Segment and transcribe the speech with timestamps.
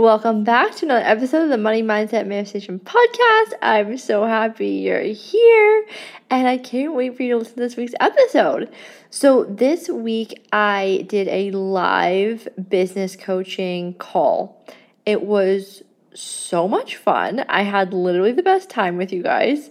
[0.00, 3.52] Welcome back to another episode of the Money Mindset Manifestation Podcast.
[3.60, 5.86] I'm so happy you're here
[6.30, 8.72] and I can't wait for you to listen to this week's episode.
[9.10, 14.64] So, this week I did a live business coaching call.
[15.04, 15.82] It was
[16.14, 17.44] so much fun.
[17.50, 19.68] I had literally the best time with you guys.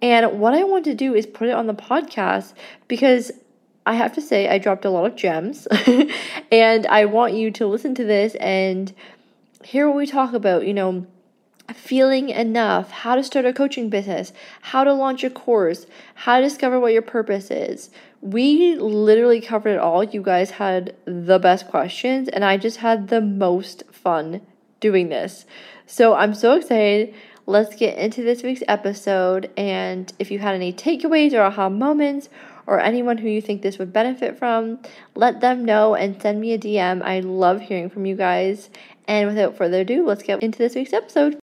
[0.00, 2.54] And what I want to do is put it on the podcast
[2.86, 3.32] because
[3.84, 5.66] I have to say I dropped a lot of gems
[6.52, 8.92] and I want you to listen to this and
[9.64, 11.06] here we talk about, you know,
[11.74, 16.42] feeling enough, how to start a coaching business, how to launch a course, how to
[16.42, 17.90] discover what your purpose is.
[18.20, 20.04] We literally covered it all.
[20.04, 24.42] You guys had the best questions, and I just had the most fun
[24.80, 25.46] doing this.
[25.86, 27.14] So I'm so excited.
[27.46, 29.50] Let's get into this week's episode.
[29.56, 32.28] And if you had any takeaways or aha moments,
[32.66, 34.78] or anyone who you think this would benefit from,
[35.14, 37.02] let them know and send me a DM.
[37.02, 38.70] I love hearing from you guys.
[39.08, 41.38] And without further ado, let's get into this week's episode.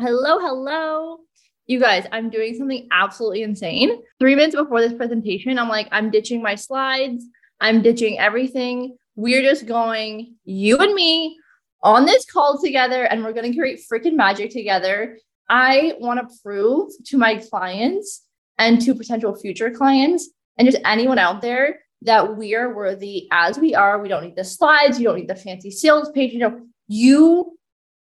[0.00, 1.18] Hello, hello.
[1.66, 4.02] You guys, I'm doing something absolutely insane.
[4.18, 7.24] Three minutes before this presentation, I'm like, I'm ditching my slides,
[7.60, 8.96] I'm ditching everything.
[9.14, 11.38] We're just going, you and me,
[11.82, 15.18] on this call together, and we're going to create freaking magic together.
[15.48, 18.22] I want to prove to my clients
[18.58, 23.58] and to potential future clients and just anyone out there that we are worthy as
[23.58, 24.00] we are.
[24.00, 26.32] We don't need the slides, you don't need the fancy sales page.
[26.32, 27.58] You know, you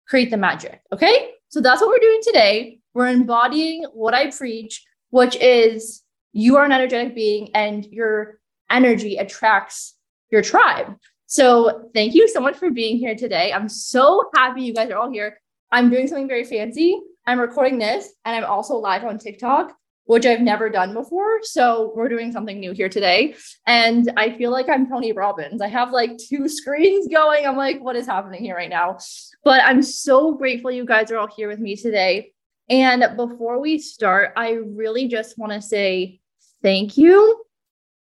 [0.07, 0.81] create the magic.
[0.91, 1.31] Okay.
[1.49, 2.79] So that's what we're doing today.
[2.93, 8.39] We're embodying what I preach, which is you are an energetic being and your
[8.69, 9.95] energy attracts
[10.31, 10.95] your tribe.
[11.25, 13.51] So thank you so much for being here today.
[13.53, 15.39] I'm so happy you guys are all here.
[15.71, 16.99] I'm doing something very fancy.
[17.25, 19.75] I'm recording this and I'm also live on TikTok
[20.09, 21.37] which I've never done before.
[21.43, 23.35] So we're doing something new here today.
[23.67, 25.61] And I feel like I'm Tony Robbins.
[25.61, 27.45] I have like two screens going.
[27.45, 28.97] I'm like, what is happening here right now?
[29.43, 32.31] But I'm so grateful you guys are all here with me today.
[32.71, 36.21] And before we start, I really just want to say
[36.63, 37.43] thank you.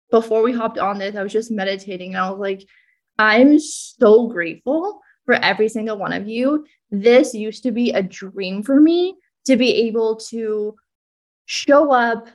[0.09, 2.65] Before we hopped on this, I was just meditating and I was like,
[3.19, 6.65] I'm so grateful for every single one of you.
[6.89, 10.77] This used to be a dream for me to be able to
[11.47, 12.27] show up,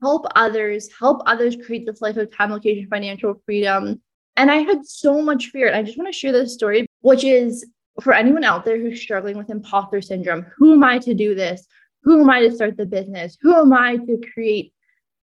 [0.00, 4.00] help others, help others create this life of time, location, financial freedom.
[4.36, 5.66] And I had so much fear.
[5.66, 7.66] And I just want to share this story, which is
[8.00, 11.66] for anyone out there who's struggling with imposter syndrome who am I to do this?
[12.04, 13.36] Who am I to start the business?
[13.40, 14.72] Who am I to create?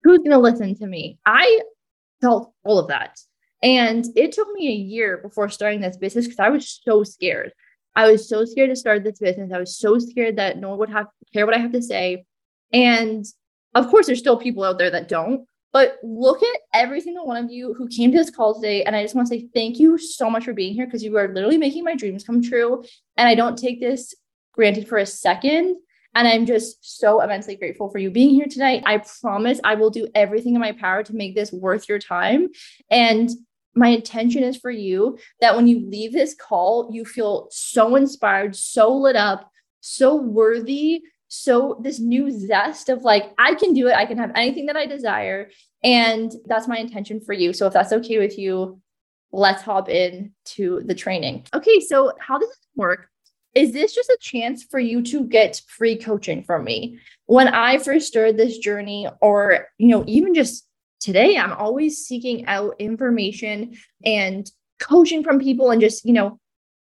[0.04, 1.20] Who's going to listen to me?
[1.26, 1.62] I
[2.22, 3.20] felt all of that.
[3.62, 7.54] And it took me a year before starting this business because I was so scared.
[7.96, 9.52] I was so scared to start this business.
[9.54, 12.26] I was so scared that no one would have care what I have to say.
[12.74, 13.26] And
[13.76, 15.46] of course, there's still people out there that don't.
[15.72, 18.84] But look at every single one of you who came to this call today.
[18.84, 21.18] And I just want to say thank you so much for being here because you
[21.18, 22.84] are literally making my dreams come true.
[23.18, 24.14] And I don't take this
[24.54, 25.78] granted for a second.
[26.16, 28.84] And I'm just so immensely grateful for you being here tonight.
[28.86, 32.50] I promise I will do everything in my power to make this worth your time.
[32.92, 33.32] And
[33.74, 38.56] my intention is for you that when you leave this call, you feel so inspired,
[38.56, 39.50] so lit up,
[39.82, 41.02] so worthy
[41.36, 44.78] so this new zest of like i can do it i can have anything that
[44.78, 45.50] i desire
[45.84, 47.52] and that's my intention for you.
[47.52, 48.80] So if that's okay with you
[49.36, 51.44] let's hop in to the training.
[51.56, 53.08] Okay so how does this work?
[53.56, 57.00] Is this just a chance for you to get free coaching from me?
[57.26, 60.68] When i first started this journey or you know even just
[61.00, 66.40] today i'm always seeking out information and coaching from people and just you know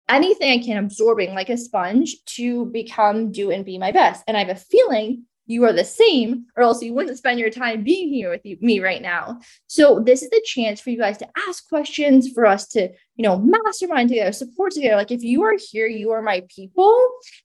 [0.08, 4.24] anything I can absorbing like a sponge to become, do, and be my best.
[4.26, 7.50] And I have a feeling you are the same, or else you wouldn't spend your
[7.50, 9.40] time being here with you, me right now.
[9.66, 13.22] So this is the chance for you guys to ask questions, for us to, you
[13.22, 14.96] know, mastermind together, support together.
[14.96, 16.98] Like if you are here, you are my people,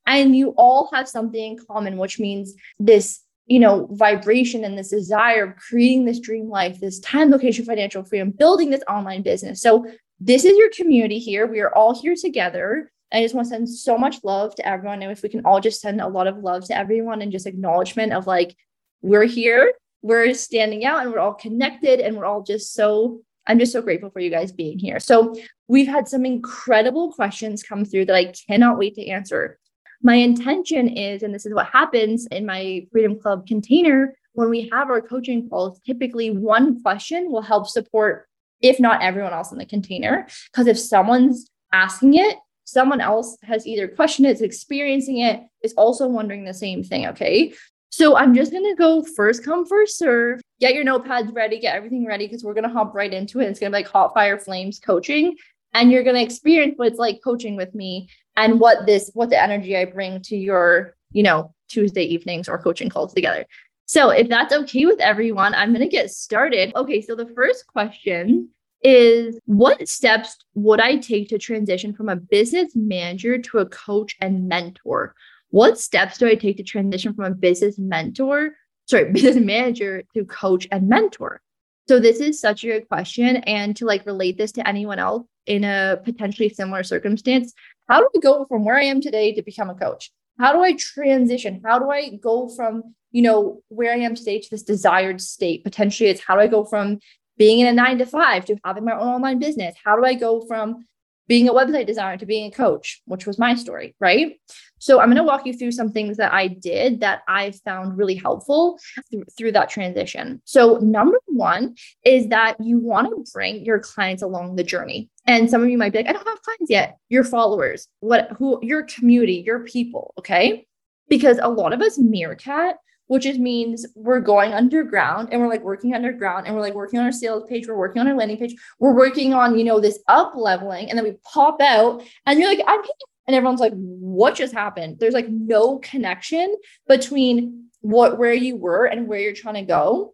[0.06, 4.90] and you all have something in common, which means this you know, vibration and this
[4.90, 9.60] desire of creating this dream life, this time, location, financial freedom, building this online business.
[9.60, 9.88] So
[10.19, 11.48] this is your community here.
[11.48, 12.92] We are all here together.
[13.12, 15.01] I just want to send so much love to everyone.
[15.01, 17.48] And if we can all just send a lot of love to everyone and just
[17.48, 18.56] acknowledgement of like,
[19.01, 23.57] we're here, we're standing out, and we're all connected, and we're all just so I'm
[23.57, 25.00] just so grateful for you guys being here.
[25.00, 25.33] So,
[25.68, 29.57] we've had some incredible questions come through that I cannot wait to answer.
[30.04, 34.69] My intention is, and this is what happens in my Freedom Club container when we
[34.72, 38.27] have our coaching calls, typically one question will help support,
[38.62, 40.28] if not everyone else in the container.
[40.52, 45.74] Because if someone's asking it, someone else has either questioned it, is experiencing it, is
[45.74, 47.08] also wondering the same thing.
[47.08, 47.54] Okay.
[47.92, 50.42] So I'm just going to go first come, first serve.
[50.60, 53.46] Get your notepads ready, get everything ready because we're going to hop right into it.
[53.46, 55.36] It's going to be like hot fire flames coaching.
[55.74, 59.30] And you're going to experience what it's like coaching with me and what this, what
[59.30, 63.46] the energy I bring to your, you know, Tuesday evenings or coaching calls together.
[63.89, 66.71] So if that's okay with everyone, I'm going to get started.
[66.75, 67.01] Okay.
[67.01, 68.50] So the first question
[68.83, 74.15] is what steps would I take to transition from a business manager to a coach
[74.21, 75.15] and mentor?
[75.50, 78.51] What steps do I take to transition from a business mentor,
[78.86, 81.41] sorry, business manager to coach and mentor?
[81.88, 83.38] So this is such a good question.
[83.38, 87.56] And to like relate this to anyone else in a potentially similar circumstance,
[87.88, 90.12] how do I go from where I am today to become a coach?
[90.38, 91.62] How do I transition?
[91.65, 95.64] How do I go from, you know, where I am today to this desired state?
[95.64, 97.00] Potentially it's how do I go from
[97.38, 99.76] being in a nine to five to having my own online business?
[99.84, 100.86] How do I go from
[101.30, 104.40] being a website designer to being a coach, which was my story, right?
[104.80, 107.98] So I'm going to walk you through some things that I did that I found
[107.98, 108.80] really helpful
[109.12, 110.42] through, through that transition.
[110.46, 115.10] So number one is that you want to bring your clients along the journey.
[115.28, 116.98] And some of you might be like, I don't have clients yet.
[117.10, 120.66] Your followers, what who your community, your people, okay?
[121.10, 122.78] Because a lot of us meerkat
[123.10, 127.00] which just means we're going underground and we're like working underground and we're like working
[127.00, 129.80] on our sales page, we're working on our landing page, we're working on, you know,
[129.80, 130.90] this up leveling.
[130.90, 132.82] And then we pop out and you're like, I'm
[133.26, 135.00] and everyone's like, what just happened?
[135.00, 136.56] There's like no connection
[136.88, 140.14] between what where you were and where you're trying to go.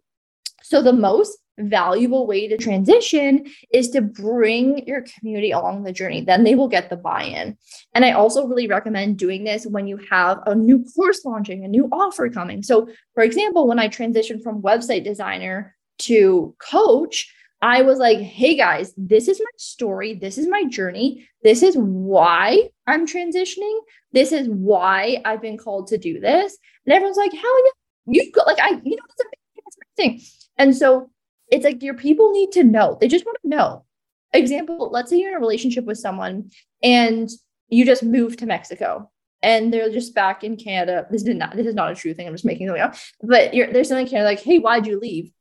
[0.62, 6.20] So the most valuable way to transition is to bring your community along the journey.
[6.20, 7.56] Then they will get the buy in.
[7.94, 11.68] And I also really recommend doing this when you have a new course launching, a
[11.68, 12.62] new offer coming.
[12.62, 17.32] So, for example, when I transitioned from website designer to coach,
[17.62, 20.14] I was like, hey guys, this is my story.
[20.14, 21.26] This is my journey.
[21.42, 23.78] This is why I'm transitioning.
[24.12, 26.58] This is why I've been called to do this.
[26.84, 30.20] And everyone's like, how yeah, you've got like, I, you know, it's a thing.
[30.58, 31.10] And so
[31.50, 32.98] it's like your people need to know.
[33.00, 33.84] They just want to know.
[34.32, 36.50] Example, let's say you're in a relationship with someone
[36.82, 37.30] and
[37.68, 39.10] you just moved to Mexico
[39.42, 41.06] and they're just back in Canada.
[41.10, 42.26] This is not this is not a true thing.
[42.26, 42.96] I'm just making it up.
[43.22, 45.32] But you're there's something in Canada like, hey, why'd you leave?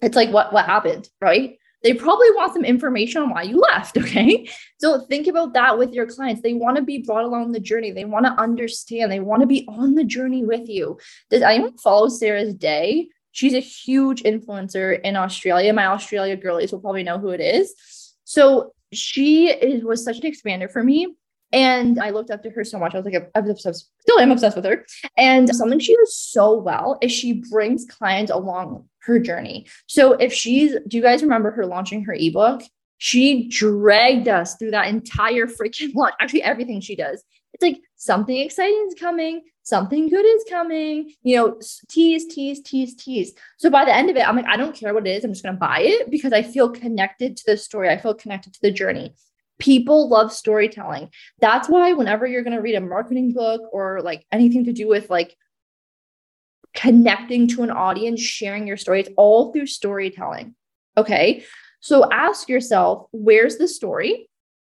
[0.00, 1.58] It's like what what happened, right?
[1.82, 3.96] They probably want some information on why you left.
[4.04, 4.48] Okay.
[4.78, 6.42] So think about that with your clients.
[6.42, 7.90] They want to be brought along the journey.
[7.90, 9.10] They want to understand.
[9.10, 10.98] They want to be on the journey with you.
[11.30, 13.08] Does anyone follow Sarah's day?
[13.34, 15.72] She's a huge influencer in Australia.
[15.72, 17.74] My Australia girlies will probably know who it is.
[18.22, 21.16] So she is, was such an expander for me.
[21.52, 22.94] And I looked up to her so much.
[22.94, 24.86] I was like, I was obsessed, still am obsessed with her.
[25.16, 29.66] And something she does so well is she brings clients along her journey.
[29.88, 32.62] So if she's, do you guys remember her launching her ebook?
[32.98, 37.24] She dragged us through that entire freaking launch, actually, everything she does.
[37.54, 42.96] It's like something exciting is coming, something good is coming, you know, tease, tease, tease,
[42.96, 43.32] tease.
[43.58, 45.24] So by the end of it, I'm like, I don't care what it is.
[45.24, 47.88] I'm just going to buy it because I feel connected to the story.
[47.88, 49.14] I feel connected to the journey.
[49.60, 51.10] People love storytelling.
[51.40, 54.88] That's why whenever you're going to read a marketing book or like anything to do
[54.88, 55.36] with like
[56.74, 60.56] connecting to an audience, sharing your story, it's all through storytelling.
[60.96, 61.44] Okay.
[61.78, 64.28] So ask yourself, where's the story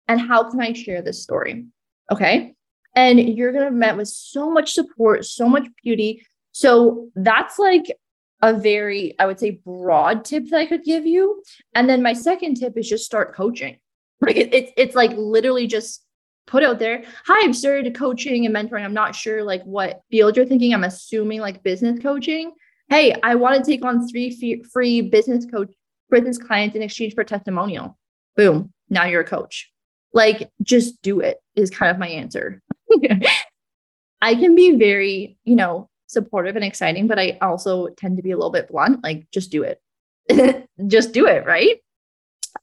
[0.07, 1.67] and how can I share this story?
[2.13, 2.55] Okay
[2.99, 6.27] and you're going to be met with so much support, so much beauty.
[6.51, 7.97] So that's like
[8.43, 11.41] a very, I would say, broad tip that I could give you.
[11.77, 13.79] And then my second tip is just start coaching.
[14.21, 16.05] Like it, it's it's like literally just
[16.49, 17.05] put out there.
[17.27, 18.83] Hi, I'm started coaching and mentoring.
[18.83, 20.75] I'm not sure like what field you're thinking.
[20.75, 22.51] I'm assuming like business coaching.
[22.89, 25.71] Hey, I want to take on three free business coach
[26.11, 27.97] business clients in exchange for testimonial.
[28.35, 28.73] Boom.
[28.91, 29.71] Now you're a coach.
[30.13, 32.61] Like just do it is kind of my answer.
[34.21, 38.33] I can be very, you know, supportive and exciting, but I also tend to be
[38.33, 39.81] a little bit blunt, like just do it.
[40.87, 41.77] just do it, right?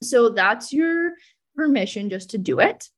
[0.02, 1.12] So that's your
[1.54, 2.88] permission just to do it.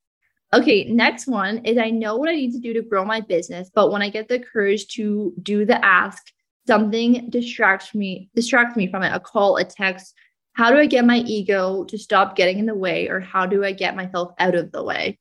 [0.52, 3.70] Okay, next one is I know what I need to do to grow my business,
[3.72, 6.32] but when I get the courage to do the ask,
[6.66, 10.14] something distracts me, distracts me from it, a call, a text.
[10.54, 13.64] How do I get my ego to stop getting in the way or how do
[13.64, 15.18] I get myself out of the way?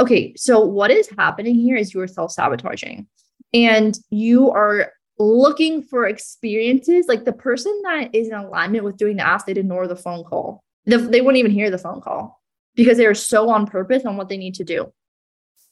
[0.00, 3.06] Okay, so what is happening here is you're self sabotaging
[3.52, 9.18] and you are looking for experiences like the person that is in alignment with doing
[9.18, 10.64] the ask, they'd ignore the phone call.
[10.86, 12.40] The, they wouldn't even hear the phone call
[12.74, 14.90] because they are so on purpose on what they need to do.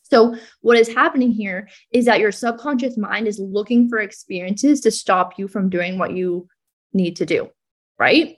[0.02, 4.90] So, what is happening here is that your subconscious mind is looking for experiences to
[4.90, 6.48] stop you from doing what you
[6.92, 7.50] need to do,
[7.98, 8.36] right?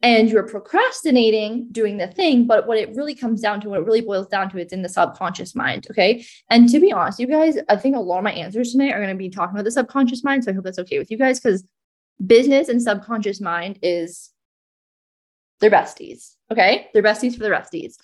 [0.00, 3.84] And you're procrastinating doing the thing, but what it really comes down to, what it
[3.84, 5.88] really boils down to, it's in the subconscious mind.
[5.90, 6.24] Okay.
[6.50, 9.00] And to be honest, you guys, I think a lot of my answers tonight are
[9.00, 10.44] going to be talking about the subconscious mind.
[10.44, 11.64] So I hope that's okay with you guys because
[12.24, 14.30] business and subconscious mind is
[15.60, 16.34] they're besties.
[16.52, 16.86] Okay.
[16.94, 17.94] They're besties for the resties.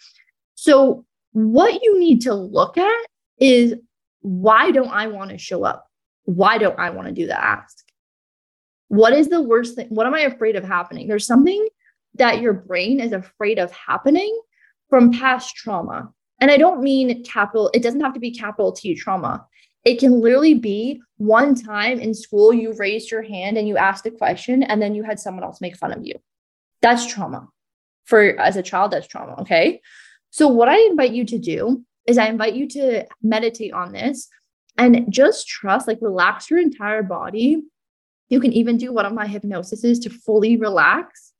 [0.57, 3.07] So what you need to look at
[3.39, 3.75] is
[4.21, 5.87] why don't I want to show up?
[6.25, 7.85] Why don't I want to do the ask?
[8.89, 9.87] What is the worst thing?
[9.89, 11.07] What am I afraid of happening?
[11.07, 11.69] There's something
[12.15, 14.41] that your brain is afraid of happening
[14.89, 16.13] from past trauma.
[16.41, 19.47] And I don't mean capital, it doesn't have to be capital T trauma.
[19.85, 24.07] It can literally be one time in school you raised your hand and you asked
[24.07, 26.15] a question and then you had someone else make fun of you.
[26.81, 27.49] That's trauma.
[28.05, 29.41] For as a child, that's trauma.
[29.43, 29.81] Okay.
[30.31, 34.29] So, what I invite you to do is I invite you to meditate on this
[34.77, 37.63] and just trust, like relax your entire body.
[38.29, 41.34] You can even do one of my hypnosises to fully relax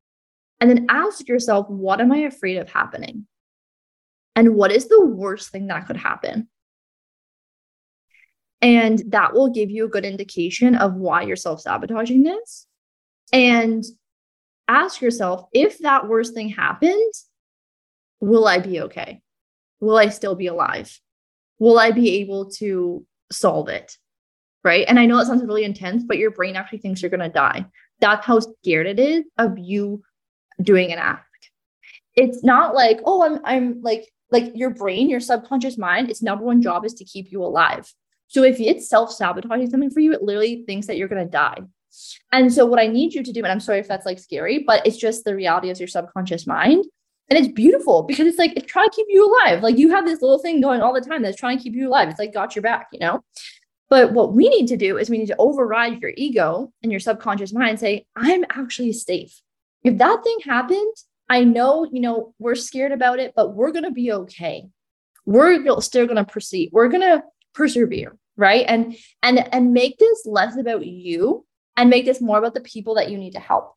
[0.61, 3.27] and then ask yourself, what am I afraid of happening?
[4.37, 6.49] And what is the worst thing that could happen?
[8.61, 12.67] And that will give you a good indication of why you're self sabotaging this.
[13.33, 13.85] And
[14.69, 17.13] ask yourself if that worst thing happened,
[18.21, 19.21] will I be okay?
[19.81, 20.99] Will I still be alive?
[21.59, 23.99] Will I be able to solve it?
[24.63, 24.87] Right.
[24.89, 27.29] And I know it sounds really intense, but your brain actually thinks you're going to
[27.29, 27.67] die.
[28.01, 30.03] That's how scared it is of you
[30.63, 31.51] doing an act.
[32.15, 36.45] It's not like, oh, I'm, I'm like, like your brain, your subconscious mind, its number
[36.45, 37.93] one job is to keep you alive.
[38.29, 41.59] So if it's self sabotaging something for you, it literally thinks that you're to die.
[42.33, 44.65] And so what I need you to do, and I'm sorry if that's like scary,
[44.67, 46.85] but it's just the reality of your subconscious mind
[47.31, 49.63] and it's beautiful because it's like it's trying to keep you alive.
[49.63, 51.89] Like you have this little thing going all the time that's trying to keep you
[51.89, 52.09] alive.
[52.09, 53.25] It's like got your back, you know?
[53.89, 57.01] But what we need to do is we need to override your ego and your
[57.01, 59.41] subconscious mind say, I'm actually safe.
[59.85, 60.95] If that thing happened,
[61.29, 64.69] I know, you know, we're scared about it, but we're going to be okay.
[65.27, 66.71] We're still going to proceed.
[66.73, 67.23] We're going to
[67.55, 68.65] persevere, right?
[68.67, 72.97] And and and make this less about you and make this more about the people
[72.97, 73.75] that you need to help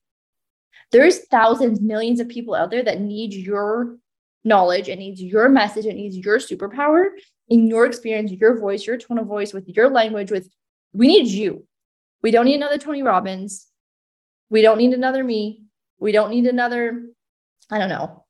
[0.92, 3.98] there's thousands, millions of people out there that need your
[4.44, 7.10] knowledge, it needs your message, it needs your superpower
[7.50, 10.50] in your experience, your voice, your tone of voice, with your language, with
[10.94, 11.66] we need you.
[12.24, 13.68] We don't need another Tony Robbins.
[14.50, 15.64] We don't need another me.
[16.00, 17.06] We don't need another,
[17.70, 18.26] I don't know,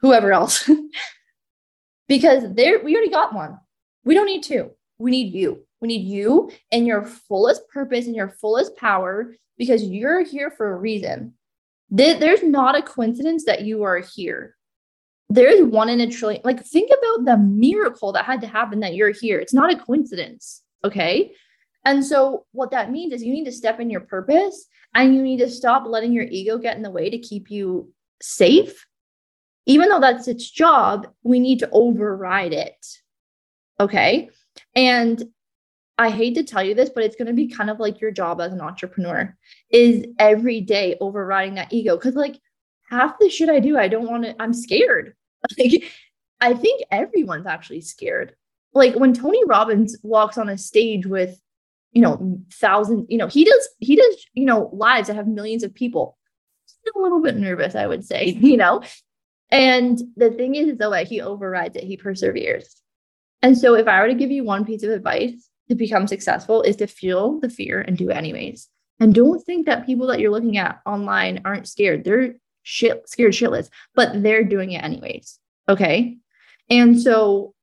[0.00, 0.68] whoever else.
[2.08, 3.58] because there we already got one.
[4.04, 4.70] We don't need two.
[4.98, 5.64] We need you.
[5.80, 10.72] We need you and your fullest purpose and your fullest power because you're here for
[10.72, 11.34] a reason
[11.90, 14.56] there's not a coincidence that you are here.
[15.30, 16.42] There's one in a trillion.
[16.44, 19.38] Like, think about the miracle that had to happen that you're here.
[19.38, 20.62] It's not a coincidence.
[20.84, 21.32] Okay.
[21.88, 25.22] And so, what that means is you need to step in your purpose and you
[25.22, 27.90] need to stop letting your ego get in the way to keep you
[28.20, 28.86] safe.
[29.64, 32.86] Even though that's its job, we need to override it.
[33.80, 34.28] Okay.
[34.74, 35.24] And
[35.96, 38.10] I hate to tell you this, but it's going to be kind of like your
[38.10, 39.34] job as an entrepreneur
[39.70, 41.96] is every day overriding that ego.
[41.96, 42.38] Cause like
[42.90, 45.14] half the shit I do, I don't want to, I'm scared.
[45.58, 45.84] Like,
[46.40, 48.34] I think everyone's actually scared.
[48.74, 51.40] Like when Tony Robbins walks on a stage with,
[51.92, 55.62] you know, thousands, you know, he does, he does, you know, lives that have millions
[55.62, 56.16] of people.
[56.66, 58.82] Still a little bit nervous, I would say, you know.
[59.50, 62.82] And the thing is, though, that he overrides it, he perseveres.
[63.40, 66.62] And so if I were to give you one piece of advice, to become successful
[66.62, 68.68] is to feel the fear and do it anyways.
[69.00, 72.04] And don't think that people that you're looking at online aren't scared.
[72.04, 75.38] They're shit scared shitless, but they're doing it anyways.
[75.68, 76.18] Okay.
[76.68, 77.54] And so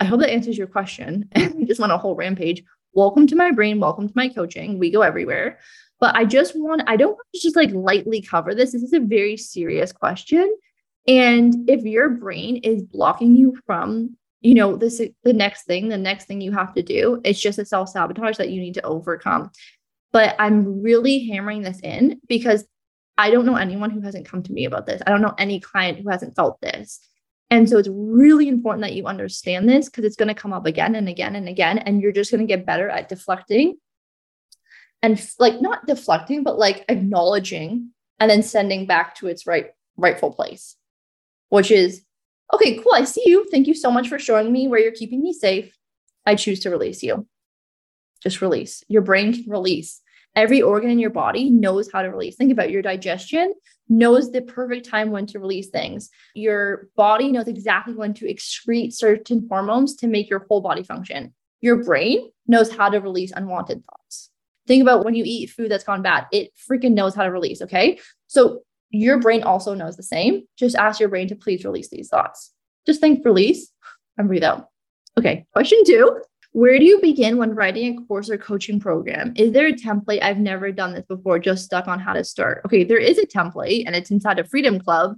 [0.00, 1.28] I hope that answers your question.
[1.32, 2.64] And we just went a whole rampage.
[2.94, 3.80] Welcome to my brain.
[3.80, 4.78] Welcome to my coaching.
[4.78, 5.58] We go everywhere.
[5.98, 8.72] But I just want, I don't want to just like lightly cover this.
[8.72, 10.54] This is a very serious question.
[11.08, 15.96] And if your brain is blocking you from you know this the next thing the
[15.96, 19.50] next thing you have to do it's just a self-sabotage that you need to overcome
[20.10, 22.64] but i'm really hammering this in because
[23.16, 25.60] i don't know anyone who hasn't come to me about this i don't know any
[25.60, 27.00] client who hasn't felt this
[27.52, 30.66] and so it's really important that you understand this because it's going to come up
[30.66, 33.76] again and again and again and you're just going to get better at deflecting
[35.02, 40.32] and like not deflecting but like acknowledging and then sending back to its right rightful
[40.32, 40.76] place
[41.50, 42.04] which is
[42.52, 42.92] okay, cool.
[42.94, 43.46] I see you.
[43.50, 45.76] Thank you so much for showing me where you're keeping me safe.
[46.26, 47.26] I choose to release you.
[48.22, 48.84] Just release.
[48.88, 50.00] Your brain can release.
[50.34, 52.36] Every organ in your body knows how to release.
[52.36, 53.52] Think about your digestion
[53.88, 56.10] knows the perfect time when to release things.
[56.34, 61.34] Your body knows exactly when to excrete certain hormones to make your whole body function.
[61.60, 64.30] Your brain knows how to release unwanted thoughts.
[64.66, 67.60] Think about when you eat food that's gone bad, it freaking knows how to release.
[67.62, 67.98] Okay.
[68.26, 68.60] So
[68.90, 70.44] your brain also knows the same.
[70.56, 72.52] Just ask your brain to please release these thoughts.
[72.86, 73.70] Just think release
[74.16, 74.68] and breathe out.
[75.18, 75.46] Okay.
[75.52, 76.20] Question two
[76.52, 79.32] where do you begin when writing a course or coaching program?
[79.36, 80.22] Is there a template?
[80.22, 82.60] I've never done this before, just stuck on how to start.
[82.66, 85.16] Okay, there is a template and it's inside a Freedom Club,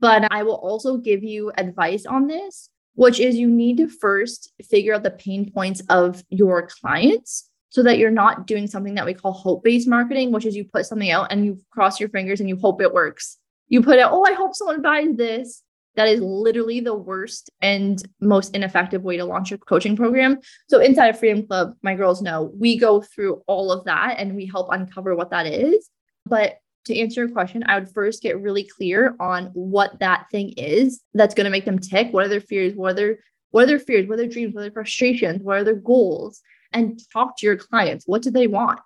[0.00, 4.52] but I will also give you advice on this, which is you need to first
[4.70, 9.06] figure out the pain points of your clients so that you're not doing something that
[9.06, 12.08] we call hope based marketing, which is you put something out and you cross your
[12.08, 13.36] fingers and you hope it works.
[13.68, 15.62] You put out, oh, I hope someone buys this.
[16.00, 20.38] That is literally the worst and most ineffective way to launch a coaching program.
[20.70, 24.34] So, inside of Freedom Club, my girls know we go through all of that and
[24.34, 25.90] we help uncover what that is.
[26.24, 30.54] But to answer your question, I would first get really clear on what that thing
[30.56, 32.14] is that's going to make them tick.
[32.14, 32.72] What are their fears?
[32.74, 33.18] What are their
[33.50, 34.08] what are their fears?
[34.08, 34.54] What are their dreams?
[34.54, 35.42] What are their frustrations?
[35.42, 36.40] What are their goals?
[36.72, 38.06] And talk to your clients.
[38.06, 38.80] What do they want?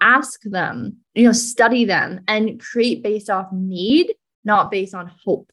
[0.00, 5.50] Ask them, you know, study them and create based off need, not based on hope.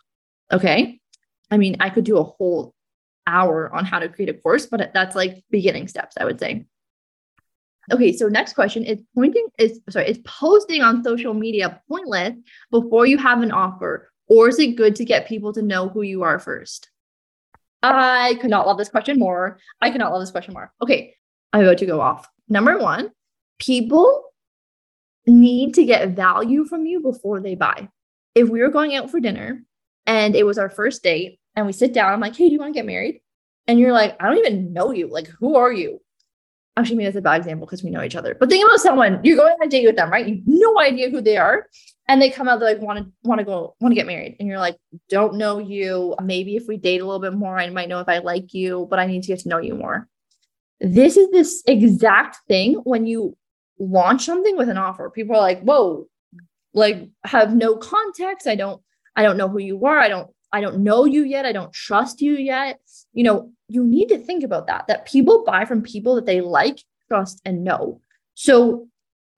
[0.51, 0.99] Okay.
[1.49, 2.73] I mean, I could do a whole
[3.27, 6.65] hour on how to create a course, but that's like beginning steps, I would say.
[7.91, 12.35] Okay, so next question is pointing is sorry, is posting on social media pointless
[12.69, 16.01] before you have an offer, or is it good to get people to know who
[16.01, 16.89] you are first?
[17.83, 19.59] I could not love this question more.
[19.81, 20.71] I could not love this question more.
[20.81, 21.15] Okay,
[21.51, 22.29] I'm about to go off.
[22.47, 23.11] Number one,
[23.59, 24.25] people
[25.25, 27.89] need to get value from you before they buy.
[28.35, 29.63] If we were going out for dinner
[30.11, 32.11] and it was our first date and we sit down.
[32.11, 33.21] I'm like, hey, do you want to get married?
[33.65, 35.07] And you're like, I don't even know you.
[35.07, 36.01] Like, who are you?
[36.75, 38.35] Actually, maybe that's a bad example because we know each other.
[38.37, 40.27] But think about someone, you're going on a date with them, right?
[40.27, 41.67] You have no idea who they are.
[42.09, 44.35] And they come out, they're like, want to want to go, want to get married.
[44.37, 44.75] And you're like,
[45.07, 46.13] don't know you.
[46.21, 48.87] Maybe if we date a little bit more, I might know if I like you,
[48.89, 50.09] but I need to get to know you more.
[50.81, 53.37] This is this exact thing when you
[53.79, 55.09] launch something with an offer.
[55.09, 56.09] People are like, whoa,
[56.73, 58.45] like have no context.
[58.45, 58.81] I don't
[59.15, 59.99] I don't know who you are.
[59.99, 61.45] I don't I don't know you yet.
[61.45, 62.79] I don't trust you yet.
[63.13, 66.41] You know, you need to think about that that people buy from people that they
[66.41, 68.01] like, trust and know.
[68.33, 68.87] So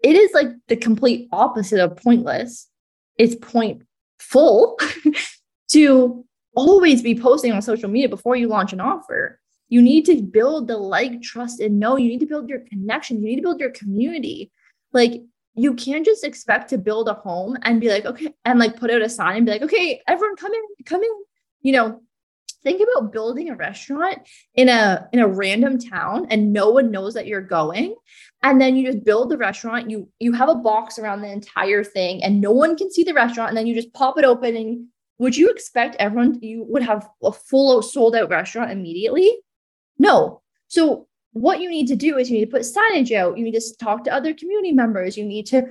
[0.04, 2.70] it is like the complete opposite of pointless.
[3.18, 3.84] It's point
[4.20, 4.78] full
[5.70, 9.40] to always be posting on social media before you launch an offer.
[9.70, 11.98] You need to build the like, trust, and know.
[11.98, 13.22] You need to build your connection.
[13.22, 14.52] You need to build your community.
[14.92, 15.24] Like
[15.56, 18.90] you can't just expect to build a home and be like, okay, and like put
[18.90, 21.12] out a sign and be like, okay, everyone come in, come in.
[21.62, 22.02] You know,
[22.64, 24.20] think about building a restaurant
[24.56, 27.96] in a in a random town and no one knows that you're going.
[28.42, 29.90] And then you just build the restaurant.
[29.90, 33.14] You you have a box around the entire thing and no one can see the
[33.14, 33.50] restaurant.
[33.50, 34.88] And then you just pop it open and
[35.20, 39.32] would you expect everyone you would have a full sold out restaurant immediately?
[40.00, 40.42] No.
[40.68, 43.38] So what you need to do is you need to put signage out.
[43.38, 45.18] You need to talk to other community members.
[45.18, 45.66] You need to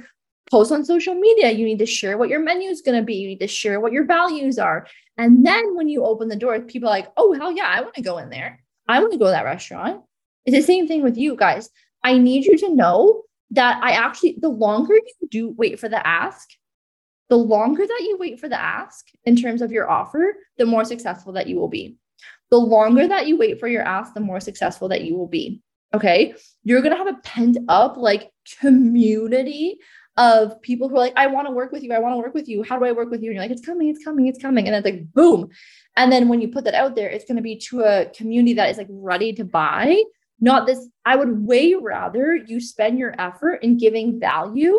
[0.50, 1.50] post on social media.
[1.50, 3.14] You need to share what your menu is going to be.
[3.14, 4.86] You need to share what your values are.
[5.16, 7.94] And then when you open the door, people are like, oh, hell yeah, I want
[7.94, 8.62] to go in there.
[8.88, 10.02] I want to go to that restaurant.
[10.44, 11.70] It's the same thing with you guys.
[12.02, 13.22] I need you to know
[13.52, 16.48] that I actually, the longer you do wait for the ask,
[17.28, 20.84] the longer that you wait for the ask in terms of your offer, the more
[20.84, 21.96] successful that you will be
[22.52, 25.62] the longer that you wait for your ask, the more successful that you will be.
[25.94, 26.34] Okay.
[26.64, 29.78] You're going to have a pent up like community
[30.18, 31.94] of people who are like, I want to work with you.
[31.94, 32.62] I want to work with you.
[32.62, 33.30] How do I work with you?
[33.30, 34.66] And you're like, it's coming, it's coming, it's coming.
[34.66, 35.48] And it's like, boom.
[35.96, 38.52] And then when you put that out there, it's going to be to a community
[38.52, 40.02] that is like ready to buy.
[40.38, 44.78] Not this, I would way rather you spend your effort in giving value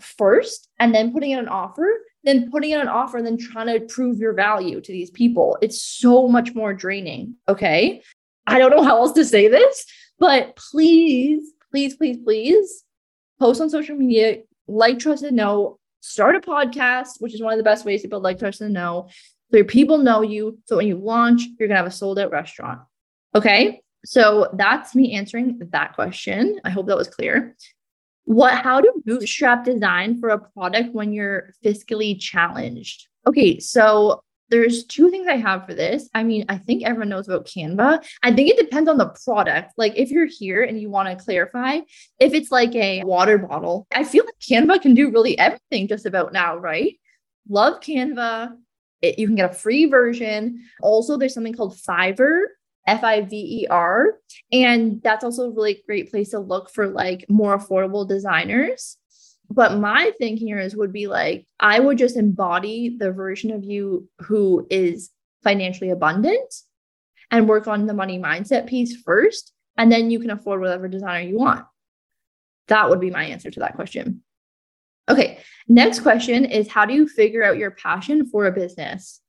[0.00, 1.88] first and then putting in an offer
[2.26, 5.56] then putting in an offer and then trying to prove your value to these people.
[5.62, 7.36] It's so much more draining.
[7.48, 8.02] Okay.
[8.48, 9.86] I don't know how else to say this,
[10.18, 12.84] but please, please, please, please
[13.38, 15.78] post on social media, like, trust, and know.
[16.00, 18.74] Start a podcast, which is one of the best ways to build like, trust, and
[18.74, 19.08] know.
[19.50, 20.58] So your people know you.
[20.66, 22.80] So when you launch, you're going to have a sold out restaurant.
[23.34, 23.82] Okay.
[24.04, 26.60] So that's me answering that question.
[26.64, 27.56] I hope that was clear
[28.26, 33.08] what how to bootstrap design for a product when you're fiscally challenged?
[33.26, 36.08] Okay so there's two things i have for this.
[36.12, 38.04] I mean i think everyone knows about canva.
[38.22, 39.72] I think it depends on the product.
[39.76, 41.80] Like if you're here and you want to clarify
[42.18, 46.04] if it's like a water bottle i feel like canva can do really everything just
[46.04, 46.98] about now right?
[47.48, 48.56] Love canva.
[49.02, 50.64] It, you can get a free version.
[50.82, 52.46] Also there's something called fiverr
[52.86, 54.18] F I V E R.
[54.52, 58.96] And that's also a really great place to look for like more affordable designers.
[59.50, 63.64] But my thing here is would be like, I would just embody the version of
[63.64, 65.10] you who is
[65.44, 66.54] financially abundant
[67.30, 69.52] and work on the money mindset piece first.
[69.76, 71.64] And then you can afford whatever designer you want.
[72.68, 74.22] That would be my answer to that question.
[75.08, 79.20] Okay, next question is how do you figure out your passion for a business?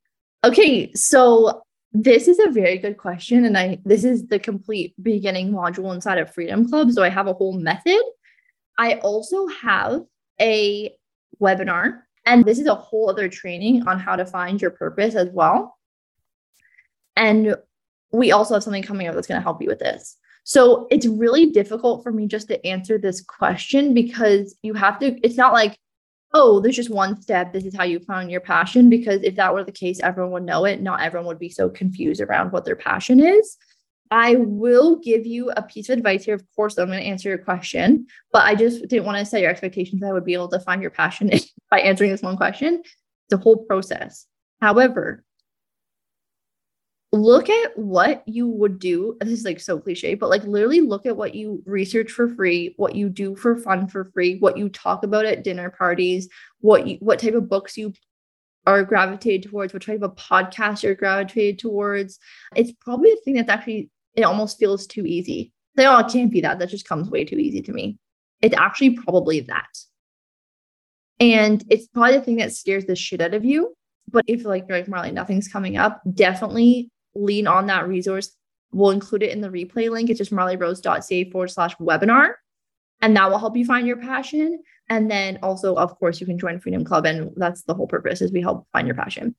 [0.42, 5.50] Okay, so this is a very good question and I this is the complete beginning
[5.52, 8.02] module inside of Freedom Club, so I have a whole method.
[8.78, 10.02] I also have
[10.40, 10.94] a
[11.40, 15.28] webinar and this is a whole other training on how to find your purpose as
[15.30, 15.76] well.
[17.16, 17.56] And
[18.12, 20.16] we also have something coming up that's going to help you with this.
[20.44, 25.18] So it's really difficult for me just to answer this question because you have to,
[25.26, 25.78] it's not like,
[26.34, 27.52] oh, there's just one step.
[27.52, 28.90] This is how you found your passion.
[28.90, 30.82] Because if that were the case, everyone would know it.
[30.82, 33.56] Not everyone would be so confused around what their passion is.
[34.10, 36.34] I will give you a piece of advice here.
[36.34, 39.40] Of course, I'm going to answer your question, but I just didn't want to set
[39.40, 40.00] your expectations.
[40.00, 41.30] that I would be able to find your passion
[41.70, 42.82] by answering this one question.
[42.84, 44.26] It's a whole process.
[44.60, 45.24] However,
[47.12, 49.16] look at what you would do.
[49.20, 52.74] This is like so cliche, but like literally look at what you research for free,
[52.76, 56.28] what you do for fun for free, what you talk about at dinner parties,
[56.60, 57.92] what you, what type of books you
[58.66, 62.18] are gravitated towards, what type of podcast you're gravitated towards.
[62.54, 65.52] It's probably a thing that's actually it almost feels too easy.
[65.76, 66.58] Say, oh, it can't be that.
[66.58, 67.98] That just comes way too easy to me.
[68.42, 69.68] It's actually probably that.
[71.20, 73.74] And it's probably the thing that scares the shit out of you.
[74.10, 78.34] But if like you're like Marley, nothing's coming up, definitely lean on that resource.
[78.72, 80.10] We'll include it in the replay link.
[80.10, 82.32] It's just marleyrose.ca forward slash webinar.
[83.00, 84.62] And that will help you find your passion.
[84.88, 87.06] And then also, of course, you can join Freedom Club.
[87.06, 89.34] And that's the whole purpose is we help find your passion.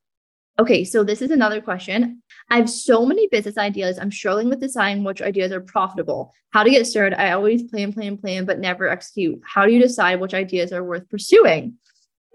[0.57, 2.21] Okay, so this is another question.
[2.49, 3.97] I have so many business ideas.
[3.97, 6.33] I'm struggling with deciding which ideas are profitable.
[6.49, 7.19] How to get started?
[7.19, 9.39] I always plan, plan, plan, but never execute.
[9.45, 11.75] How do you decide which ideas are worth pursuing?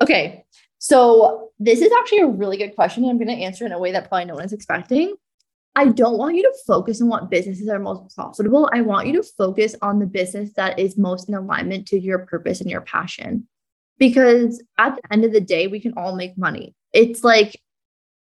[0.00, 0.44] Okay,
[0.78, 3.04] so this is actually a really good question.
[3.04, 5.14] I'm going to answer in a way that probably no one is expecting.
[5.76, 8.70] I don't want you to focus on what businesses are most profitable.
[8.72, 12.20] I want you to focus on the business that is most in alignment to your
[12.26, 13.48] purpose and your passion.
[13.98, 16.74] Because at the end of the day, we can all make money.
[16.92, 17.60] It's like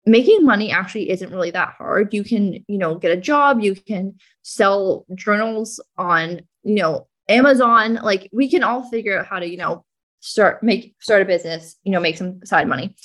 [0.05, 2.13] making money actually isn't really that hard.
[2.13, 7.95] You can, you know, get a job, you can sell journals on, you know, Amazon.
[7.95, 9.85] Like we can all figure out how to, you know,
[10.19, 12.95] start make start a business, you know, make some side money.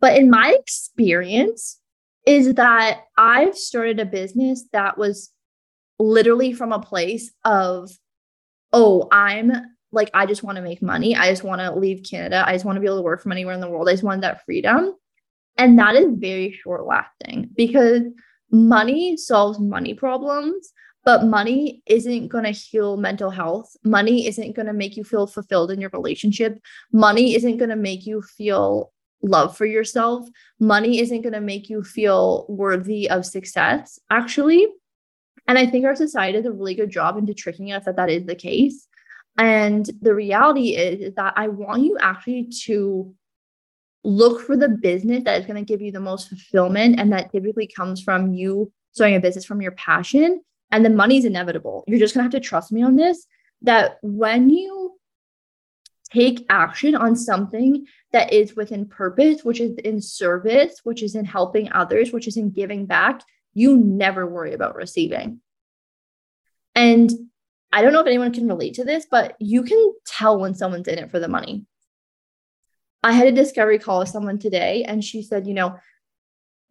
[0.00, 1.80] But in my experience,
[2.26, 5.30] is that I've started a business that was
[5.98, 7.90] literally from a place of,
[8.72, 9.52] oh, I'm
[9.92, 11.16] like, I just want to make money.
[11.16, 12.44] I just want to leave Canada.
[12.46, 13.88] I just want to be able to work from anywhere in the world.
[13.88, 14.92] I just want that freedom.
[15.56, 18.02] And that is very short lasting because
[18.50, 20.72] money solves money problems,
[21.04, 23.74] but money isn't going to heal mental health.
[23.84, 26.58] Money isn't going to make you feel fulfilled in your relationship.
[26.92, 30.28] Money isn't going to make you feel love for yourself.
[30.60, 34.66] Money isn't going to make you feel worthy of success, actually.
[35.48, 38.10] And I think our society does a really good job into tricking us that that
[38.10, 38.88] is the case.
[39.38, 43.14] And the reality is, is that I want you actually to
[44.02, 46.98] look for the business that is going to give you the most fulfillment.
[46.98, 50.40] And that typically comes from you starting a business from your passion.
[50.70, 51.84] And the money is inevitable.
[51.86, 53.26] You're just going to have to trust me on this
[53.62, 54.95] that when you
[56.12, 61.24] take action on something that is within purpose, which is in service, which is in
[61.24, 63.22] helping others, which is in giving back,
[63.54, 65.40] you never worry about receiving.
[66.74, 67.10] And
[67.72, 70.88] I don't know if anyone can relate to this, but you can tell when someone's
[70.88, 71.66] in it for the money.
[73.02, 75.76] I had a discovery call with someone today, and she said, you know,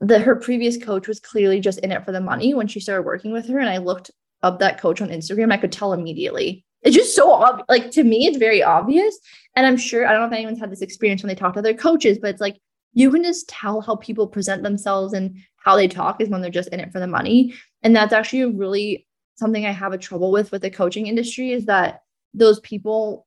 [0.02, 3.04] that her previous coach was clearly just in it for the money when she started
[3.04, 3.60] working with her.
[3.60, 4.12] And I looked
[4.44, 7.66] up that coach on Instagram, I could tell immediately it's just so obvious.
[7.68, 9.18] Like to me, it's very obvious.
[9.56, 11.60] And I'm sure I don't know if anyone's had this experience when they talk to
[11.60, 12.58] other coaches, but it's like
[12.94, 16.52] you can just tell how people present themselves and how they talk is when they're
[16.52, 17.54] just in it for the money.
[17.84, 21.66] And that's actually really something I have a trouble with with the coaching industry is
[21.66, 23.26] that those people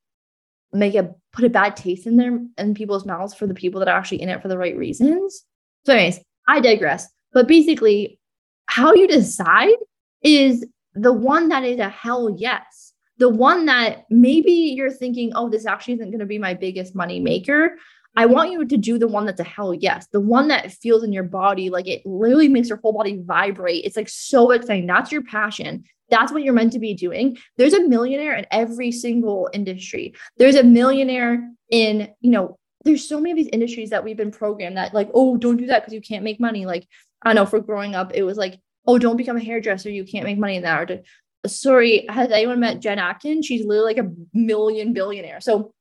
[0.73, 3.89] make a put a bad taste in their in people's mouths for the people that
[3.89, 5.45] are actually in it for the right reasons.
[5.85, 7.09] So, anyways, I digress.
[7.33, 8.21] But basically,
[8.67, 9.77] how you decide
[10.23, 12.88] is the one that is a hell yes
[13.19, 16.95] the one that maybe you're thinking, oh, this actually isn't going to be my biggest
[16.95, 17.77] money maker.
[18.17, 18.33] I mm-hmm.
[18.33, 21.13] want you to do the one that's a hell yes, the one that feels in
[21.13, 23.85] your body like it literally makes your whole body vibrate.
[23.85, 24.87] It's like so exciting.
[24.87, 25.85] That's your passion.
[26.11, 27.37] That's what you're meant to be doing.
[27.59, 30.15] There's a millionaire in every single industry.
[30.39, 34.31] There's a millionaire in, you know, there's so many of these industries that we've been
[34.31, 36.65] programmed that like, oh, don't do that because you can't make money.
[36.65, 36.89] Like,
[37.23, 39.91] I know for growing up, it was like, oh, don't become a hairdresser.
[39.91, 40.91] You can't make money in that.
[40.91, 41.01] Or
[41.49, 43.43] sorry, has anyone met Jen Atkin?
[43.43, 45.41] She's literally like a million billionaire.
[45.41, 45.75] So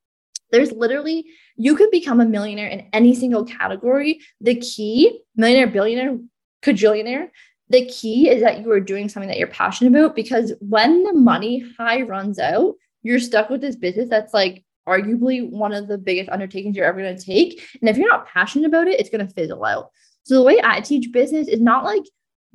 [0.51, 1.25] there's literally,
[1.56, 4.21] you could become a millionaire in any single category.
[4.41, 6.17] The key, millionaire, billionaire,
[6.63, 7.30] cajillionaire,
[7.69, 11.13] the key is that you are doing something that you're passionate about because when the
[11.13, 15.97] money high runs out, you're stuck with this business that's like arguably one of the
[15.97, 17.62] biggest undertakings you're ever going to take.
[17.82, 19.91] And if you're not passionate about it, it's going to fizzle out.
[20.23, 22.03] So the way I teach business is not like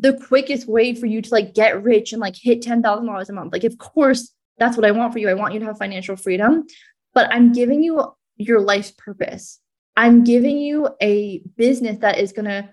[0.03, 3.53] the quickest way for you to like get rich and like hit $10,000 a month.
[3.53, 5.29] Like, of course, that's what I want for you.
[5.29, 6.65] I want you to have financial freedom,
[7.15, 9.61] but I'm giving you your life's purpose.
[9.97, 12.69] I'm giving you a business that is going to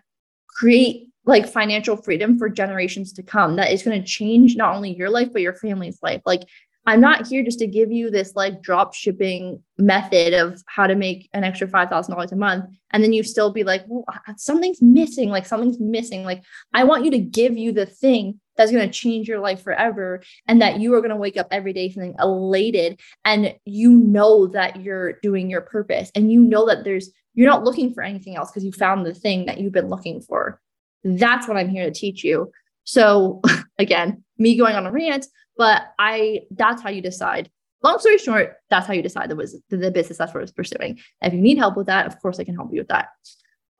[0.47, 4.95] create like financial freedom for generations to come that is going to change not only
[4.95, 6.41] your life but your family's life like
[6.85, 10.95] i'm not here just to give you this like drop shipping method of how to
[10.95, 14.05] make an extra $5000 a month and then you still be like well
[14.37, 18.71] something's missing like something's missing like i want you to give you the thing that's
[18.71, 21.71] going to change your life forever and that you are going to wake up every
[21.71, 26.83] day feeling elated and you know that you're doing your purpose and you know that
[26.83, 29.87] there's you're not looking for anything else because you found the thing that you've been
[29.87, 30.59] looking for
[31.03, 32.51] that's what I'm here to teach you.
[32.83, 33.41] So
[33.79, 35.25] again, me going on a rant,
[35.57, 37.49] but I that's how you decide.
[37.81, 40.99] Long story short, that's how you decide the, the business that's what I was pursuing.
[41.21, 43.07] If you need help with that, of course I can help you with that.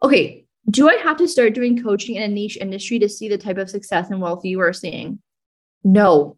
[0.01, 3.37] Okay, do I have to start doing coaching in a niche industry to see the
[3.37, 5.19] type of success and wealth you are seeing?
[5.83, 6.37] No,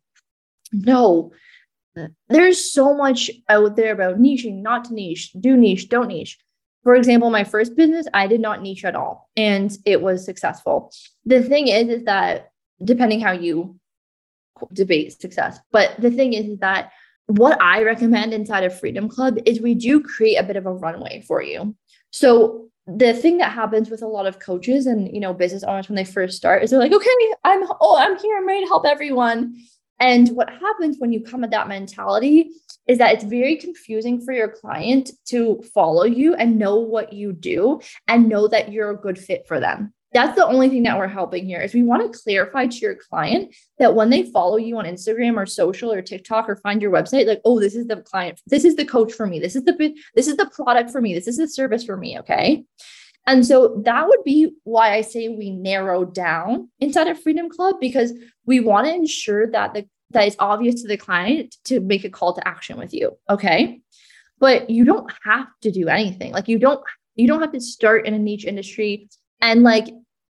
[0.71, 1.31] no.
[2.29, 6.39] There's so much out there about niching, not to niche, do niche, don't niche.
[6.83, 10.91] For example, my first business, I did not niche at all and it was successful.
[11.25, 12.50] The thing is, is that
[12.83, 13.79] depending how you
[14.73, 16.91] debate success, but the thing is, that
[17.27, 20.73] what I recommend inside of Freedom Club is we do create a bit of a
[20.73, 21.75] runway for you.
[22.11, 25.87] So the thing that happens with a lot of coaches and you know business owners
[25.87, 27.09] when they first start is they're like, okay,
[27.43, 29.55] I'm oh, I'm here, I'm ready to help everyone.
[29.99, 32.49] And what happens when you come at that mentality
[32.87, 37.33] is that it's very confusing for your client to follow you and know what you
[37.33, 39.93] do and know that you're a good fit for them.
[40.13, 42.95] That's the only thing that we're helping here is we want to clarify to your
[42.95, 46.91] client that when they follow you on Instagram or social or TikTok or find your
[46.91, 49.63] website, like, oh, this is the client, this is the coach for me, this is
[49.63, 52.19] the this is the product for me, this is the service for me.
[52.19, 52.65] Okay.
[53.25, 57.75] And so that would be why I say we narrow down inside of Freedom Club
[57.79, 58.13] because
[58.45, 62.09] we want to ensure that the that is obvious to the client to make a
[62.09, 63.17] call to action with you.
[63.29, 63.79] Okay.
[64.39, 66.33] But you don't have to do anything.
[66.33, 66.83] Like you don't
[67.15, 69.07] you don't have to start in a niche industry.
[69.41, 69.87] And like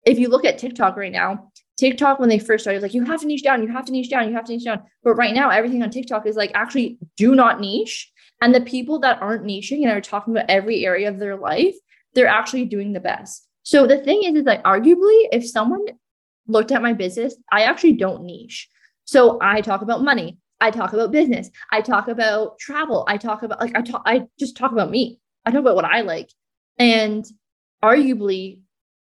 [0.05, 3.21] if you look at TikTok right now, TikTok when they first started, like you have
[3.21, 4.81] to niche down, you have to niche down, you have to niche down.
[5.03, 8.11] But right now, everything on TikTok is like actually do not niche.
[8.41, 11.75] And the people that aren't niching and are talking about every area of their life,
[12.13, 13.47] they're actually doing the best.
[13.63, 15.85] So the thing is, is like arguably, if someone
[16.47, 18.67] looked at my business, I actually don't niche.
[19.05, 20.37] So I talk about money.
[20.61, 21.49] I talk about business.
[21.71, 23.05] I talk about travel.
[23.07, 25.19] I talk about like I talk I just talk about me.
[25.45, 26.29] I talk about what I like.
[26.77, 27.25] And
[27.83, 28.59] arguably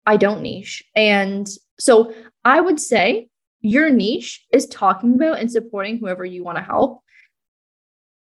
[0.08, 0.84] I don't niche.
[0.96, 2.13] And so
[2.46, 3.28] I would say
[3.60, 7.04] your niche is talking about and supporting whoever you want to help.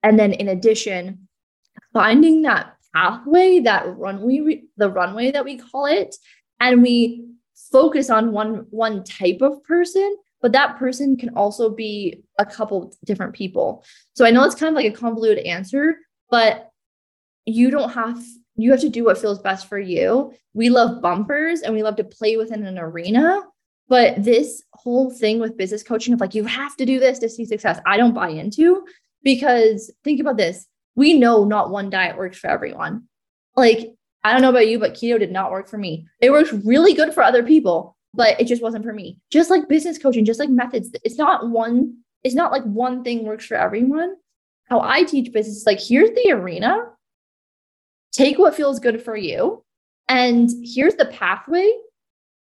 [0.03, 1.29] And then in addition,
[1.93, 6.17] finding that pathway, that runway, the runway that we call it,
[6.61, 7.27] and we
[7.71, 12.95] focus on one one type of person, but that person can also be a couple
[13.05, 13.85] different people.
[14.15, 15.97] So I know it's kind of like a convoluted answer,
[16.31, 16.71] but
[17.45, 18.23] you don't have
[18.57, 20.33] you have to do what feels best for you.
[20.55, 23.43] We love bumpers and we love to play within an arena,
[23.89, 27.29] but this whole thing with business coaching of like you have to do this to
[27.29, 28.87] see success, I don't buy into
[29.23, 30.67] because think about this
[30.97, 33.05] we know not one diet works for everyone.
[33.55, 33.93] Like,
[34.25, 36.09] I don't know about you, but keto did not work for me.
[36.21, 39.21] It works really good for other people, but it just wasn't for me.
[39.31, 43.25] Just like business coaching, just like methods, it's not one, it's not like one thing
[43.25, 44.17] works for everyone.
[44.65, 46.87] How I teach business is like, here's the arena,
[48.17, 49.65] take what feels good for you,
[50.09, 51.71] and here's the pathway,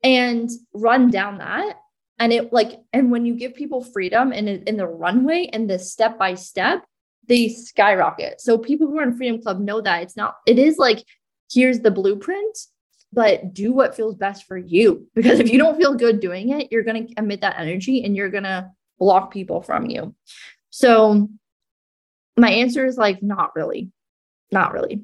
[0.04, 1.78] and run down that.
[2.20, 5.70] And it like, and when you give people freedom and in, in the runway and
[5.70, 6.86] the step by step,
[7.28, 8.40] they skyrocket.
[8.40, 11.04] So people who are in Freedom Club know that it's not, it is like,
[11.52, 12.58] here's the blueprint,
[13.12, 15.08] but do what feels best for you.
[15.16, 18.16] Because if you don't feel good doing it, you're going to emit that energy and
[18.16, 20.14] you're going to block people from you.
[20.70, 21.30] So
[22.38, 23.92] my answer is like, not really,
[24.52, 25.04] not really.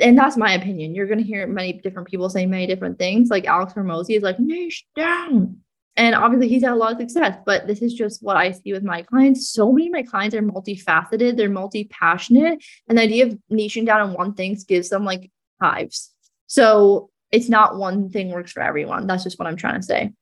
[0.00, 0.94] And that's my opinion.
[0.94, 3.30] You're going to hear many different people say many different things.
[3.30, 5.58] Like Alex Hormozi is like, niche down.
[5.96, 8.72] And obviously, he's had a lot of success, but this is just what I see
[8.74, 9.48] with my clients.
[9.48, 12.62] So many of my clients are multifaceted, they're multi passionate.
[12.86, 15.30] And the idea of niching down on one thing gives them like
[15.60, 16.12] hives.
[16.46, 19.06] So it's not one thing works for everyone.
[19.06, 20.12] That's just what I'm trying to say.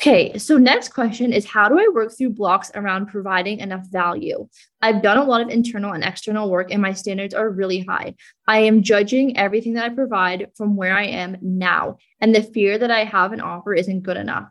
[0.00, 4.48] Okay, so next question is how do I work through blocks around providing enough value?
[4.80, 8.14] I've done a lot of internal and external work, and my standards are really high.
[8.48, 12.78] I am judging everything that I provide from where I am now, and the fear
[12.78, 14.48] that I have an offer isn't good enough.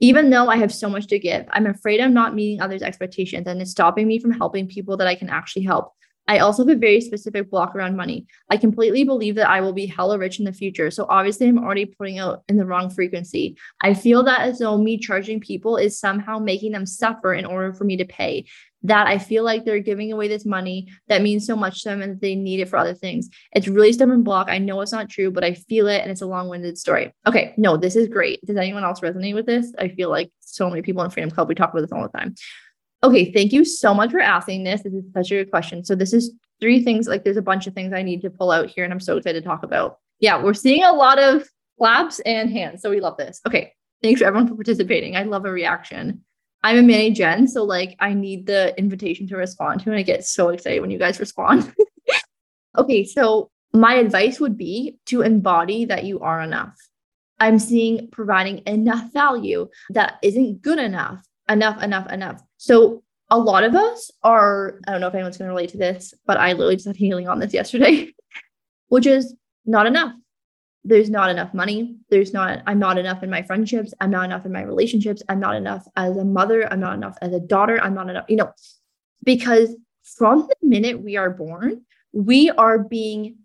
[0.00, 3.46] Even though I have so much to give, I'm afraid I'm not meeting others' expectations,
[3.46, 5.92] and it's stopping me from helping people that I can actually help.
[6.28, 8.26] I also have a very specific block around money.
[8.50, 10.90] I completely believe that I will be hella rich in the future.
[10.90, 13.56] So obviously, I'm already putting out in the wrong frequency.
[13.80, 17.72] I feel that as though me charging people is somehow making them suffer in order
[17.72, 18.46] for me to pay.
[18.82, 22.02] That I feel like they're giving away this money that means so much to them
[22.02, 23.28] and they need it for other things.
[23.52, 24.48] It's really stubborn block.
[24.48, 27.12] I know it's not true, but I feel it and it's a long winded story.
[27.26, 28.44] Okay, no, this is great.
[28.46, 29.72] Does anyone else resonate with this?
[29.76, 32.16] I feel like so many people in Freedom Club, we talk about this all the
[32.16, 32.36] time.
[33.06, 34.82] Okay, thank you so much for asking this.
[34.82, 35.84] This is such a good question.
[35.84, 38.50] So this is three things, like there's a bunch of things I need to pull
[38.50, 39.98] out here and I'm so excited to talk about.
[40.18, 42.82] Yeah, we're seeing a lot of claps and hands.
[42.82, 43.40] So we love this.
[43.46, 43.72] Okay.
[44.02, 45.16] Thanks for everyone for participating.
[45.16, 46.24] I love a reaction.
[46.64, 50.02] I'm a mini Jen, so like I need the invitation to respond to, and I
[50.02, 51.72] get so excited when you guys respond.
[52.78, 56.74] okay, so my advice would be to embody that you are enough.
[57.38, 62.42] I'm seeing providing enough value that isn't good enough, enough, enough, enough.
[62.56, 65.78] So a lot of us are, I don't know if anyone's going to relate to
[65.78, 68.12] this, but I literally just had healing on this yesterday,
[68.88, 70.12] which is not enough.
[70.84, 71.96] There's not enough money.
[72.10, 73.92] There's not, I'm not enough in my friendships.
[74.00, 75.22] I'm not enough in my relationships.
[75.28, 76.72] I'm not enough as a mother.
[76.72, 77.80] I'm not enough as a daughter.
[77.82, 78.52] I'm not enough, you know,
[79.24, 81.82] because from the minute we are born,
[82.12, 83.38] we are being,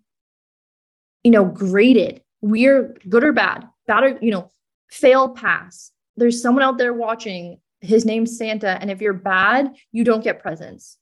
[1.24, 2.22] you know, graded.
[2.40, 4.50] We're good or bad, bad or, you know,
[4.88, 5.90] fail, pass.
[6.16, 8.78] There's someone out there watching his name's Santa.
[8.80, 10.96] And if you're bad, you don't get presents.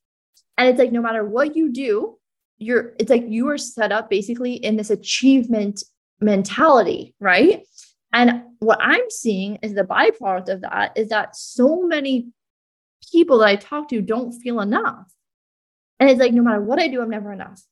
[0.58, 2.18] And it's like no matter what you do,
[2.58, 5.82] you're it's like you are set up basically in this achievement
[6.20, 7.64] mentality, right?
[8.12, 12.28] And what I'm seeing is the byproduct of that is that so many
[13.10, 15.10] people that I talk to don't feel enough.
[15.98, 17.62] And it's like no matter what I do, I'm never enough.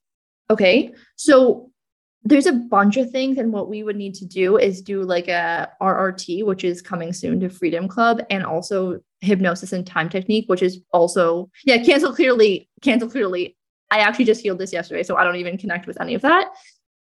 [0.51, 0.95] Okay.
[1.17, 1.71] So
[2.25, 5.29] there's a bunch of things and what we would need to do is do like
[5.29, 10.45] a rrt which is coming soon to freedom club and also hypnosis and time technique
[10.49, 13.57] which is also yeah cancel clearly cancel clearly.
[13.91, 16.49] I actually just healed this yesterday so i don't even connect with any of that.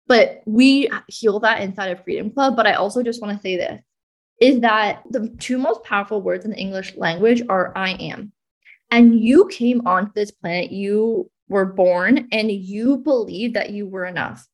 [0.08, 3.58] But we heal that inside of freedom club but i also just want to say
[3.58, 3.82] this
[4.42, 8.32] is that the two most powerful words in the english language are i am.
[8.92, 14.06] And you came onto this planet you were born and you believe that you were
[14.06, 14.48] enough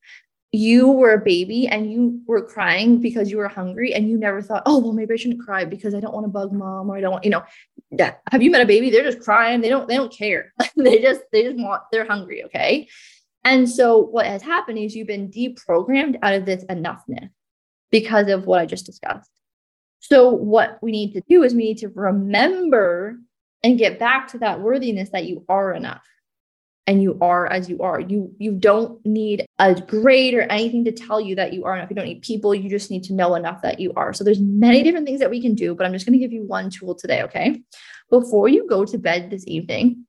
[0.54, 4.42] you were a baby and you were crying because you were hungry and you never
[4.42, 6.96] thought, oh, well, maybe I shouldn't cry because I don't want to bug mom or
[6.98, 7.42] I don't you know,
[7.90, 8.16] yeah.
[8.30, 8.90] Have you met a baby?
[8.90, 9.62] They're just crying.
[9.62, 10.52] They don't, they don't care.
[10.76, 12.44] they just, they just want, they're hungry.
[12.44, 12.88] Okay.
[13.44, 17.30] And so what has happened is you've been deprogrammed out of this enoughness
[17.90, 19.30] because of what I just discussed.
[20.00, 23.16] So what we need to do is we need to remember
[23.62, 26.02] and get back to that worthiness that you are enough
[26.86, 28.00] and you are as you are.
[28.00, 31.90] You you don't need a grade or anything to tell you that you are enough.
[31.90, 32.54] You don't need people.
[32.54, 34.12] You just need to know enough that you are.
[34.12, 36.32] So there's many different things that we can do, but I'm just going to give
[36.32, 37.62] you one tool today, okay?
[38.10, 40.06] Before you go to bed this evening,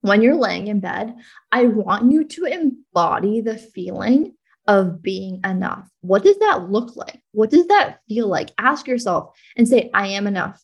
[0.00, 1.14] when you're laying in bed,
[1.52, 4.34] I want you to embody the feeling
[4.66, 5.88] of being enough.
[6.02, 7.20] What does that look like?
[7.32, 8.50] What does that feel like?
[8.58, 10.62] Ask yourself and say, I am enough.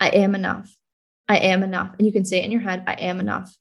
[0.00, 0.74] I am enough.
[1.28, 1.94] I am enough.
[1.98, 3.54] And you can say it in your head, I am enough.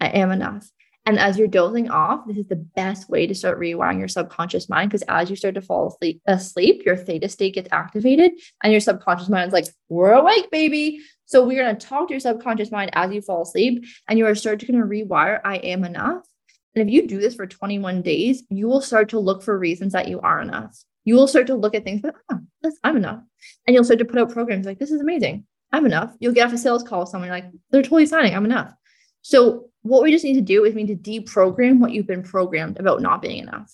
[0.00, 0.70] I am enough.
[1.06, 4.68] And as you're dozing off, this is the best way to start rewiring your subconscious
[4.68, 8.32] mind because as you start to fall asleep, your theta state gets activated
[8.62, 11.00] and your subconscious mind is like, we're awake, baby.
[11.26, 14.26] So we're going to talk to your subconscious mind as you fall asleep and you
[14.26, 16.26] are starting to rewire, I am enough.
[16.74, 19.92] And if you do this for 21 days, you will start to look for reasons
[19.92, 20.76] that you are enough.
[21.04, 22.40] You will start to look at things, but oh,
[22.82, 23.22] I'm enough.
[23.66, 25.46] And you'll start to put out programs like, this is amazing.
[25.72, 26.12] I'm enough.
[26.18, 28.34] You'll get off a sales call with someone like, they're totally signing.
[28.34, 28.74] I'm enough.
[29.22, 32.22] So what we just need to do is we need to deprogram what you've been
[32.22, 33.72] programmed about not being enough.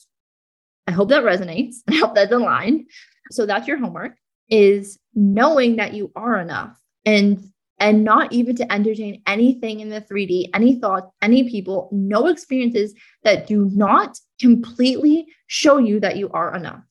[0.87, 1.77] I hope that resonates.
[1.89, 2.87] I hope that's aligned.
[3.31, 4.17] So that's your homework
[4.49, 7.43] is knowing that you are enough and
[7.79, 12.95] and not even to entertain anything in the 3D, any thoughts, any people, no experiences
[13.25, 16.85] that do not completely show you that you are enough.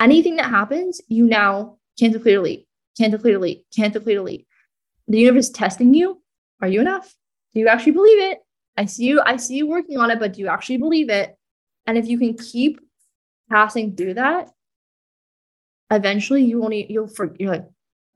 [0.00, 2.66] Anything that happens, you now cancel clearly,
[2.98, 4.48] cancel clearly, cancel clearly.
[5.06, 6.20] The universe is testing you.
[6.60, 7.14] Are you enough?
[7.54, 8.38] Do you actually believe it?
[8.76, 11.36] I see you, I see you working on it, but do you actually believe it?
[11.86, 12.80] And if you can keep
[13.50, 14.50] passing through that,
[15.90, 17.66] eventually you won't you'll forget you're like,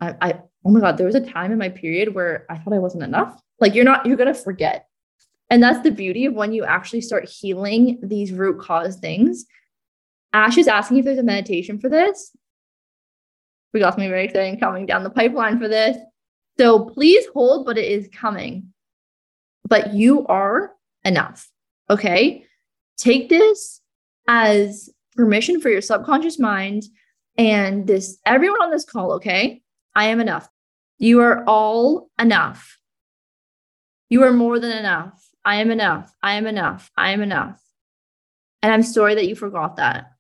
[0.01, 2.75] I, I oh my god, there was a time in my period where I thought
[2.75, 3.41] I wasn't enough.
[3.61, 4.87] Like you're not, you're gonna forget.
[5.51, 9.47] And that's the beauty of when you actually start healing these root cause things.
[10.33, 12.37] Ash is asking if there's a meditation for this.
[13.73, 15.97] We got something very exciting coming down the pipeline for this.
[16.59, 18.73] So please hold, but it is coming.
[19.69, 20.73] But you are
[21.05, 21.49] enough.
[21.91, 22.45] Okay.
[22.97, 23.81] Take this
[24.27, 26.85] as permission for your subconscious mind
[27.37, 29.63] and this everyone on this call, okay?
[29.95, 30.49] I am enough.
[30.99, 32.79] You are all enough.
[34.11, 35.29] You are more than enough.
[35.45, 36.13] I am enough.
[36.23, 36.91] I am enough.
[36.97, 37.61] I am enough.
[38.63, 40.13] And I'm sorry that you forgot that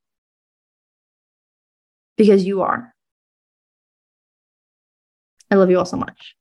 [2.16, 2.94] because you are.
[5.50, 6.36] I love you all so much.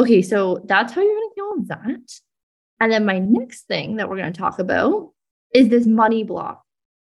[0.00, 2.20] Okay, so that's how you're going to with that.
[2.80, 5.10] And then my next thing that we're going to talk about
[5.54, 6.62] is this money block.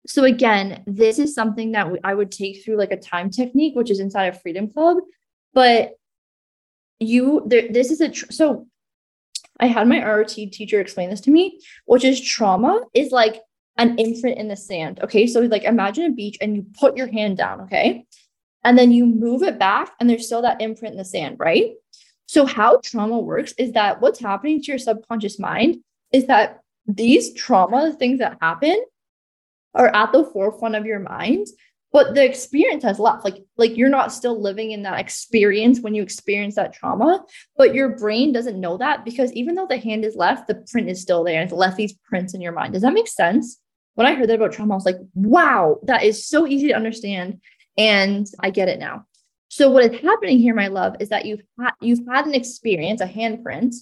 [0.07, 3.91] So again, this is something that I would take through like a time technique, which
[3.91, 4.99] is inside of Freedom Club.
[5.55, 5.93] But
[7.01, 8.67] you, there, this is a tr- so.
[9.61, 13.41] I had my RRT teacher explain this to me, which is trauma is like
[13.77, 14.99] an imprint in the sand.
[15.05, 17.63] Okay, so like imagine a beach and you put your hand down.
[17.63, 18.05] Okay,
[18.65, 21.75] and then you move it back, and there's still that imprint in the sand, right?
[22.33, 25.77] So how trauma works is that what's happening to your subconscious mind
[26.15, 28.83] is that these trauma things that happen
[29.75, 31.47] are at the forefront of your mind
[31.93, 33.23] but the experience has left.
[33.23, 37.23] Like like you're not still living in that experience when you experience that trauma
[37.59, 40.89] but your brain doesn't know that because even though the hand is left the print
[40.89, 42.73] is still there and it's left these prints in your mind.
[42.73, 43.61] Does that make sense?
[43.93, 46.81] When i heard that about trauma i was like wow that is so easy to
[46.83, 47.43] understand
[47.77, 49.05] and i get it now
[49.53, 53.03] so what is happening here my love is that you've had you've had an experience
[53.03, 53.75] a handprint.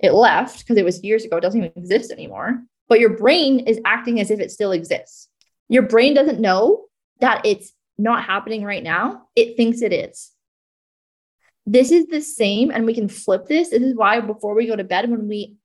[0.00, 1.36] It left because it was years ago.
[1.36, 2.62] It doesn't even exist anymore.
[2.88, 5.28] But your brain is acting as if it still exists.
[5.68, 6.86] Your brain doesn't know
[7.20, 10.30] that it's not happening right now, it thinks it is.
[11.66, 13.68] This is the same, and we can flip this.
[13.68, 15.56] This is why before we go to bed, when we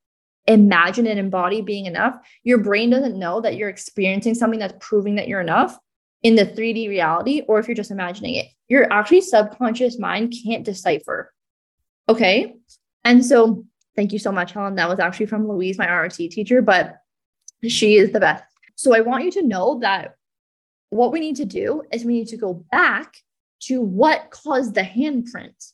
[0.45, 5.15] imagine and embody being enough, your brain doesn't know that you're experiencing something that's proving
[5.15, 5.79] that you're enough
[6.23, 8.47] in the 3D reality, or if you're just imagining it.
[8.69, 11.33] Your actually subconscious mind can't decipher.
[12.09, 12.55] Okay.
[13.03, 13.65] And so,
[13.95, 14.75] thank you so much, Helen.
[14.75, 16.95] That was actually from Louise, my RRT teacher, but
[17.67, 18.43] she is the best.
[18.75, 20.15] So I want you to know that
[20.89, 23.13] what we need to do is we need to go back
[23.63, 25.71] to what caused the handprint.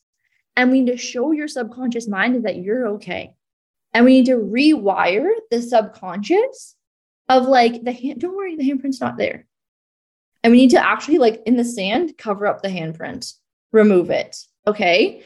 [0.56, 3.34] And we need to show your subconscious mind that you're okay.
[3.92, 6.76] And we need to rewire the subconscious
[7.28, 9.46] of like the hand, don't worry, the handprint's not there.
[10.42, 13.34] And we need to actually, like in the sand, cover up the handprint,
[13.72, 14.36] remove it.
[14.66, 15.22] Okay.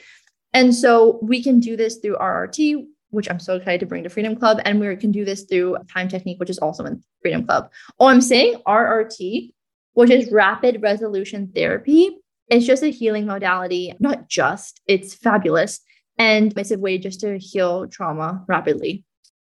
[0.53, 4.11] And so we can do this through RRT which I'm so excited to bring to
[4.11, 4.61] Freedom Club.
[4.65, 7.71] And we can do this through Time Technique, which is also in Freedom Club.
[7.99, 9.53] Oh, I'm saying RRT,
[9.95, 12.19] which is Rapid Resolution Therapy.
[12.49, 15.81] It's just a healing modality, not just, it's fabulous.
[16.19, 19.05] And it's a way just to heal trauma rapidly.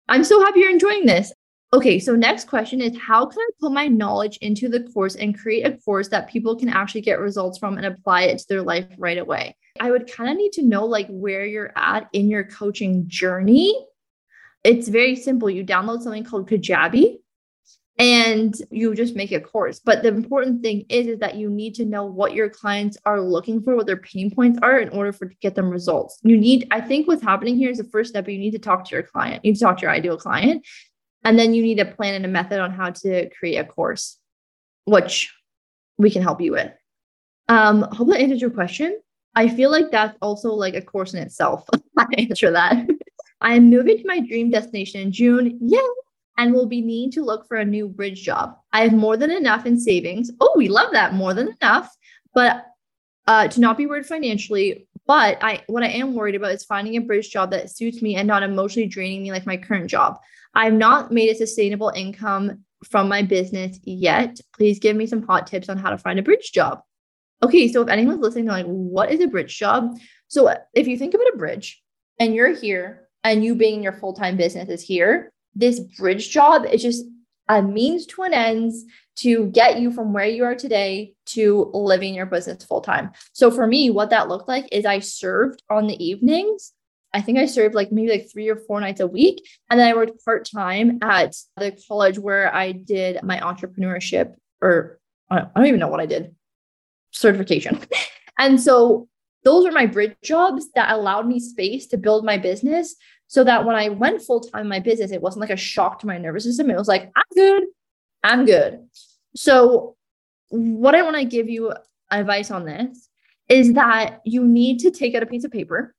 [0.07, 1.33] I'm so happy you're enjoying this.
[1.75, 5.37] Okay, so next question is how can I put my knowledge into the course and
[5.37, 8.61] create a course that people can actually get results from and apply it to their
[8.61, 9.57] life right away?
[9.81, 13.75] I would kind of need to know like where you're at in your coaching journey.
[14.63, 15.49] It's very simple.
[15.49, 17.17] You download something called Kajabi
[17.99, 19.81] and you just make a course.
[19.83, 23.19] But the important thing is, is that you need to know what your clients are
[23.19, 26.19] looking for, what their pain points are in order for to get them results.
[26.23, 28.85] You need, I think what's happening here is the first step, you need to talk
[28.85, 29.43] to your client.
[29.43, 30.65] You need to talk to your ideal client.
[31.25, 34.17] And then you need a plan and a method on how to create a course,
[34.85, 35.33] which
[35.97, 36.71] we can help you with.
[37.49, 38.99] Um, hope that answers your question.
[39.35, 41.67] I feel like that's also like a course in itself.
[41.97, 42.87] I answer that.
[43.41, 45.57] I am moving to my dream destination in June.
[45.61, 45.79] Yay!
[46.37, 48.57] And will be needing to look for a new bridge job.
[48.71, 50.31] I have more than enough in savings.
[50.39, 51.13] Oh, we love that.
[51.13, 51.95] More than enough.
[52.33, 52.65] But
[53.27, 54.87] uh, to not be worried financially.
[55.07, 58.15] But I what I am worried about is finding a bridge job that suits me
[58.15, 60.19] and not emotionally draining me like my current job.
[60.55, 64.39] I've not made a sustainable income from my business yet.
[64.55, 66.81] Please give me some hot tips on how to find a bridge job.
[67.43, 69.97] Okay, so if anyone's listening, they're like, what is a bridge job?
[70.27, 71.81] So if you think about a bridge
[72.19, 76.81] and you're here and you being your full-time business is here, this bridge job is
[76.81, 77.05] just
[77.47, 78.85] a means to an ends
[79.17, 83.11] to get you from where you are today to living your business full time.
[83.33, 86.73] So for me, what that looked like is I served on the evenings.
[87.15, 89.41] I think I served like maybe like three or four nights a week.
[89.69, 94.99] And then I worked part time at the college where I did my entrepreneurship, or
[95.31, 96.35] I don't even know what I did
[97.11, 97.79] certification.
[98.37, 99.07] and so
[99.45, 102.95] those were my bridge jobs that allowed me space to build my business
[103.27, 105.99] so that when I went full time in my business, it wasn't like a shock
[105.99, 106.69] to my nervous system.
[106.69, 107.63] It was like, I'm good.
[108.25, 108.87] I'm good.
[109.37, 109.95] So,
[110.49, 111.71] what I want to give you
[112.11, 113.07] advice on this
[113.47, 115.94] is that you need to take out a piece of paper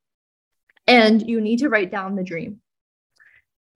[0.87, 2.61] and you need to write down the dream.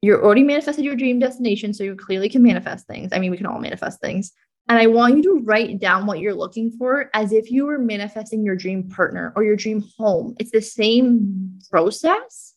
[0.03, 3.13] You're already manifested your dream destination, so you clearly can manifest things.
[3.13, 4.33] I mean, we can all manifest things.
[4.69, 7.79] And I want you to write down what you're looking for as if you were
[7.79, 10.37] manifesting your dream partner or your dream home.
[10.39, 12.55] It's the same process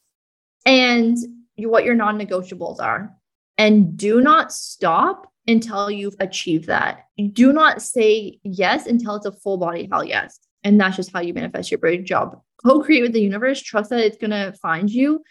[0.66, 1.18] and
[1.58, 3.14] what your non negotiables are.
[3.58, 7.06] And do not stop until you've achieved that.
[7.34, 10.40] Do not say yes until it's a full body hell yes.
[10.64, 12.40] And that's just how you manifest your dream job.
[12.66, 13.62] Co-create with the universe.
[13.62, 15.24] Trust that it's gonna find you.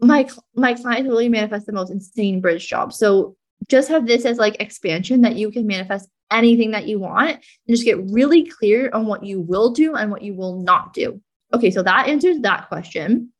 [0.00, 2.92] My my clients really manifest the most insane bridge job.
[2.92, 3.36] So
[3.68, 7.42] just have this as like expansion that you can manifest anything that you want and
[7.68, 11.20] just get really clear on what you will do and what you will not do.
[11.52, 13.32] Okay, so that answers that question.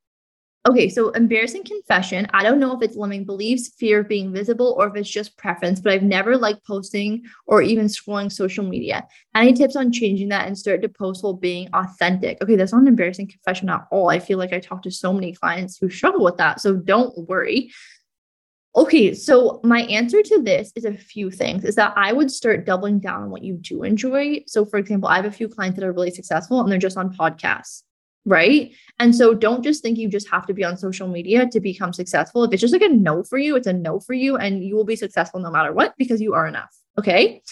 [0.66, 2.26] Okay, so embarrassing confession.
[2.32, 5.36] I don't know if it's limiting beliefs, fear of being visible, or if it's just
[5.36, 9.06] preference, but I've never liked posting or even scrolling social media.
[9.34, 12.38] Any tips on changing that and start to post while being authentic?
[12.42, 14.08] Okay, that's not an embarrassing confession at all.
[14.08, 16.62] I feel like I talk to so many clients who struggle with that.
[16.62, 17.70] So don't worry.
[18.74, 22.64] Okay, so my answer to this is a few things is that I would start
[22.64, 24.42] doubling down on what you do enjoy.
[24.46, 26.96] So, for example, I have a few clients that are really successful and they're just
[26.96, 27.82] on podcasts,
[28.24, 28.72] right?
[28.98, 31.92] And so don't just think you just have to be on social media to become
[31.92, 32.44] successful.
[32.44, 34.76] If it's just like a no for you, it's a no for you, and you
[34.76, 36.74] will be successful no matter what because you are enough.
[36.98, 37.42] Okay.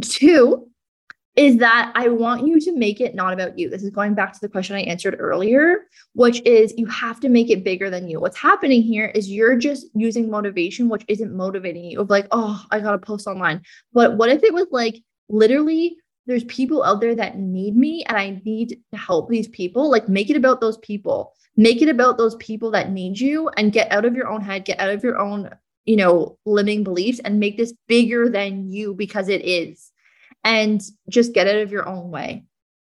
[0.00, 0.68] Two,
[1.38, 3.70] is that I want you to make it not about you.
[3.70, 7.28] This is going back to the question I answered earlier, which is you have to
[7.28, 8.18] make it bigger than you.
[8.18, 12.60] What's happening here is you're just using motivation, which isn't motivating you, of like, oh,
[12.72, 13.62] I got to post online.
[13.92, 15.98] But what if it was like literally,
[16.28, 19.90] there's people out there that need me and I need to help these people?
[19.90, 21.32] Like, make it about those people.
[21.56, 24.64] Make it about those people that need you and get out of your own head,
[24.64, 25.50] get out of your own,
[25.86, 29.90] you know, limiting beliefs and make this bigger than you because it is
[30.44, 32.44] and just get out of your own way.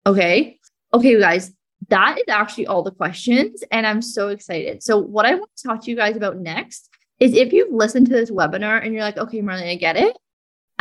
[0.06, 0.58] Okay.
[0.94, 1.52] Okay, you guys,
[1.88, 3.64] that is actually all the questions.
[3.72, 4.82] And I'm so excited.
[4.82, 8.06] So, what I want to talk to you guys about next is if you've listened
[8.08, 10.16] to this webinar and you're like, okay, Marley, I get it.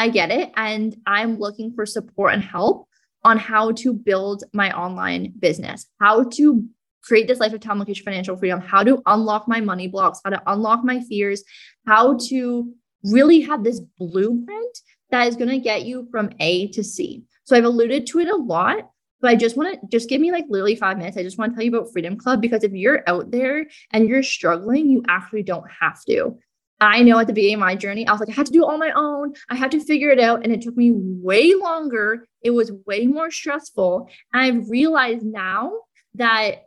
[0.02, 0.52] I get it.
[0.56, 2.88] And I'm looking for support and help
[3.24, 6.66] on how to build my online business, how to
[7.04, 10.32] create this life of time location financial freedom, how to unlock my money blocks, how
[10.32, 11.43] to unlock my fears,
[11.86, 12.74] how to
[13.04, 14.80] really have this blueprint
[15.12, 17.24] that is going to get you from A to C.
[17.43, 18.89] So I've alluded to it a lot,
[19.20, 21.16] but I just want to just give me like literally five minutes.
[21.16, 24.08] I just want to tell you about Freedom Club because if you're out there and
[24.08, 26.39] you're struggling, you actually don't have to.
[26.82, 28.63] I know at the beginning of my journey, I was like, I had to do
[28.63, 29.34] it on my own.
[29.49, 30.43] I had to figure it out.
[30.43, 32.27] And it took me way longer.
[32.41, 34.09] It was way more stressful.
[34.34, 35.71] And I've realized now
[36.15, 36.63] that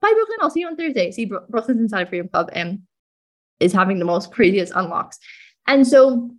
[0.00, 0.38] bye, Brooklyn.
[0.40, 1.10] I'll see you on Thursday.
[1.12, 2.80] See, Brooklyn's inside Freedom Club and
[3.60, 5.18] is having the most craziest unlocks.
[5.66, 6.30] And so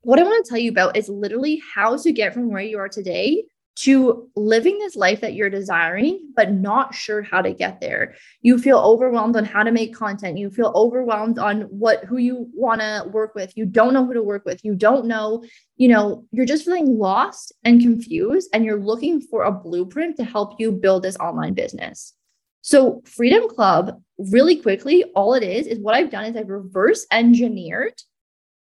[0.00, 2.78] what I want to tell you about is literally how to get from where you
[2.78, 3.44] are today
[3.76, 8.14] to living this life that you're desiring, but not sure how to get there.
[8.40, 10.38] You feel overwhelmed on how to make content.
[10.38, 13.56] You feel overwhelmed on what who you want to work with.
[13.56, 14.64] You don't know who to work with.
[14.64, 15.44] You don't know,
[15.76, 20.24] you know, you're just feeling lost and confused, and you're looking for a blueprint to
[20.24, 22.14] help you build this online business.
[22.62, 27.06] So, Freedom Club, really quickly, all it is is what I've done is I've reverse
[27.10, 28.00] engineered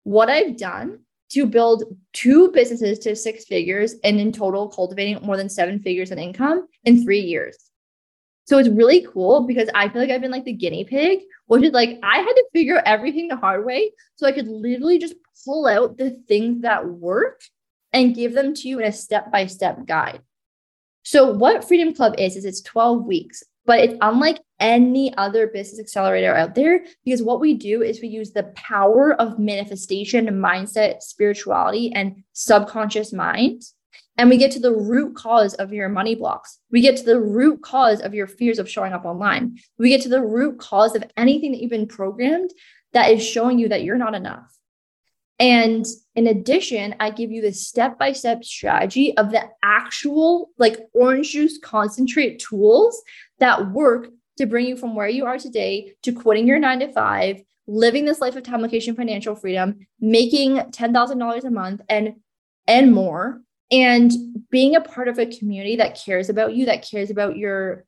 [0.04, 0.99] what I've done
[1.34, 6.11] to build two businesses to six figures and in total cultivating more than seven figures
[6.11, 7.57] in income in three years.
[8.45, 11.63] So it's really cool because I feel like I've been like the guinea pig, which
[11.63, 13.91] is like I had to figure out everything the hard way.
[14.15, 15.15] So I could literally just
[15.45, 17.41] pull out the things that work
[17.93, 20.21] and give them to you in a step by step guide.
[21.03, 25.80] So what Freedom Club is, is it's 12 weeks but it's unlike any other business
[25.80, 31.03] accelerator out there because what we do is we use the power of manifestation, mindset,
[31.03, 33.61] spirituality, and subconscious mind.
[34.18, 36.59] And we get to the root cause of your money blocks.
[36.72, 39.59] We get to the root cause of your fears of showing up online.
[39.78, 42.51] We get to the root cause of anything that you've been programmed
[42.93, 44.49] that is showing you that you're not enough.
[45.39, 45.86] And
[46.16, 51.32] in addition, I give you the step by step strategy of the actual like orange
[51.32, 53.01] juice concentrate tools
[53.39, 56.91] that work to bring you from where you are today to quitting your nine to
[56.91, 62.15] five, living this life of time location financial freedom, making $10,000 a month and
[62.65, 64.11] and more and
[64.49, 67.84] being a part of a community that cares about you that cares about your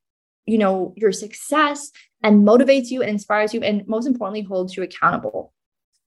[0.46, 1.92] you know your success
[2.24, 5.54] and motivates you and inspires you and most importantly holds you accountable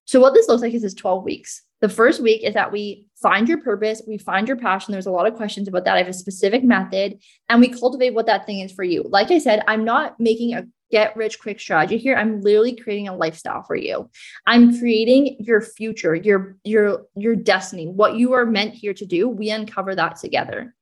[0.09, 1.61] so what this looks like is this 12 weeks.
[1.81, 4.91] The first week is that we find your purpose, we find your passion.
[4.91, 5.97] There's a lot of questions about that.
[5.97, 9.03] I have a specific method and we cultivate what that thing is for you.
[9.07, 12.15] Like I said, I'm not making a get rich quick strategy here.
[12.15, 14.09] I'm literally creating a lifestyle for you.
[14.47, 19.29] I'm creating your future, your your your destiny, what you are meant here to do.
[19.29, 20.73] We uncover that together.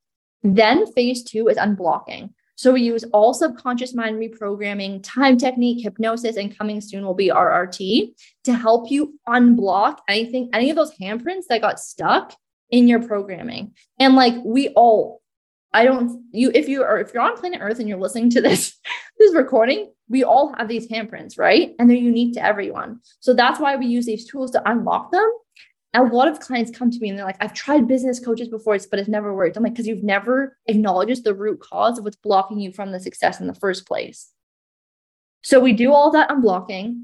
[0.41, 2.29] Then phase 2 is unblocking.
[2.57, 7.29] So we use all subconscious mind reprogramming, time technique, hypnosis, and coming soon will be
[7.29, 12.35] RRT to help you unblock anything, any of those handprints that got stuck
[12.71, 13.75] in your programming.
[13.99, 15.21] And like we all,
[15.71, 18.41] I don't you if you are if you're on planet Earth and you're listening to
[18.41, 18.75] this
[19.19, 21.75] this recording, we all have these handprints, right?
[21.77, 23.01] And they're unique to everyone.
[23.19, 25.29] So that's why we use these tools to unlock them.
[25.97, 28.77] A lot of clients come to me and they're like, I've tried business coaches before,
[28.91, 29.57] but it's never worked.
[29.57, 32.99] I'm like, because you've never acknowledged the root cause of what's blocking you from the
[32.99, 34.31] success in the first place.
[35.41, 37.01] So we do all that unblocking.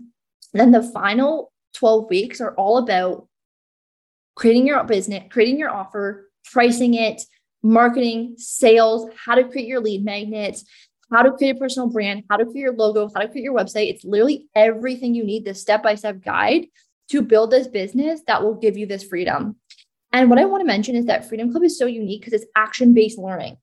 [0.54, 3.28] Then the final 12 weeks are all about
[4.36, 7.24] creating your business, creating your offer, pricing it,
[7.64, 10.66] marketing, sales, how to create your lead magnets,
[11.12, 13.56] how to create a personal brand, how to create your logo, how to create your
[13.56, 13.89] website.
[13.89, 16.68] It's literally everything you need, this step by step guide
[17.14, 19.55] to build this business that will give you this freedom.
[20.11, 22.51] And what I want to mention is that Freedom Club is so unique because it's
[22.55, 23.57] action based learning.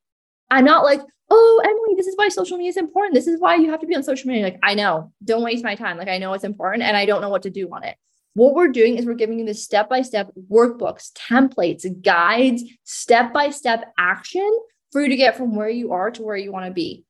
[0.52, 3.14] I'm not like, oh, Emily, this is why social media is important.
[3.14, 4.44] This is why you have to be on social media.
[4.44, 5.98] Like, I know, don't waste my time.
[5.98, 7.96] Like, I know it's important and I don't know what to do on it.
[8.34, 13.32] What we're doing is we're giving you the step by step workbooks, templates, guides, step
[13.32, 14.48] by step action
[14.92, 17.04] for you to get from where you are to where you want to be.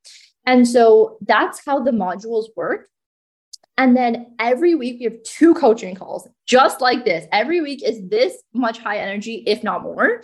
[0.47, 2.89] And so that's how the modules work.
[3.81, 7.27] And then every week we have two coaching calls, just like this.
[7.33, 10.23] Every week is this much high energy, if not more.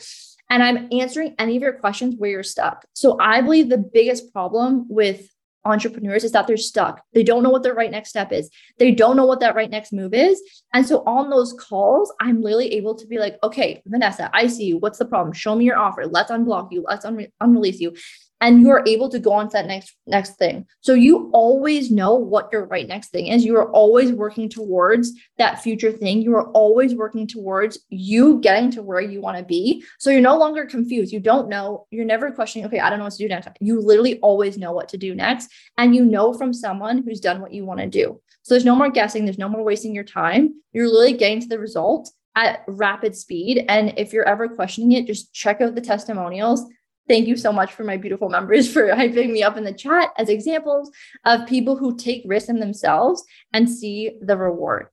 [0.50, 2.84] And I'm answering any of your questions where you're stuck.
[2.92, 5.30] So I believe the biggest problem with
[5.64, 7.02] entrepreneurs is that they're stuck.
[7.14, 8.50] They don't know what their right next step is.
[8.78, 10.38] They don't know what that right next move is.
[10.74, 14.64] And so on those calls, I'm literally able to be like, okay, Vanessa, I see
[14.64, 14.76] you.
[14.76, 15.32] What's the problem?
[15.32, 16.06] Show me your offer.
[16.06, 16.84] Let's unblock you.
[16.86, 17.96] Let's unre- unrelease you
[18.40, 20.66] and you're able to go on to that next next thing.
[20.80, 23.44] So you always know what your right next thing is.
[23.44, 26.20] You are always working towards that future thing.
[26.20, 29.84] You are always working towards you getting to where you want to be.
[29.98, 31.12] So you're no longer confused.
[31.12, 31.86] You don't know.
[31.90, 33.48] You're never questioning okay i don't know what to do next.
[33.60, 37.40] You literally always know what to do next and you know from someone who's done
[37.40, 38.20] what you want to do.
[38.42, 39.24] So there's no more guessing.
[39.24, 40.60] There's no more wasting your time.
[40.72, 43.64] You're literally getting to the result at rapid speed.
[43.68, 46.64] And if you're ever questioning it just check out the testimonials
[47.08, 50.10] Thank you so much for my beautiful members for hyping me up in the chat
[50.16, 50.90] as examples
[51.24, 54.88] of people who take risks in themselves and see the reward.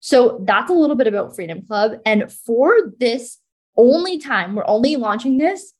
[0.00, 1.98] So that's a little bit about Freedom Club.
[2.06, 3.38] And for this
[3.76, 5.72] only time, we're only launching this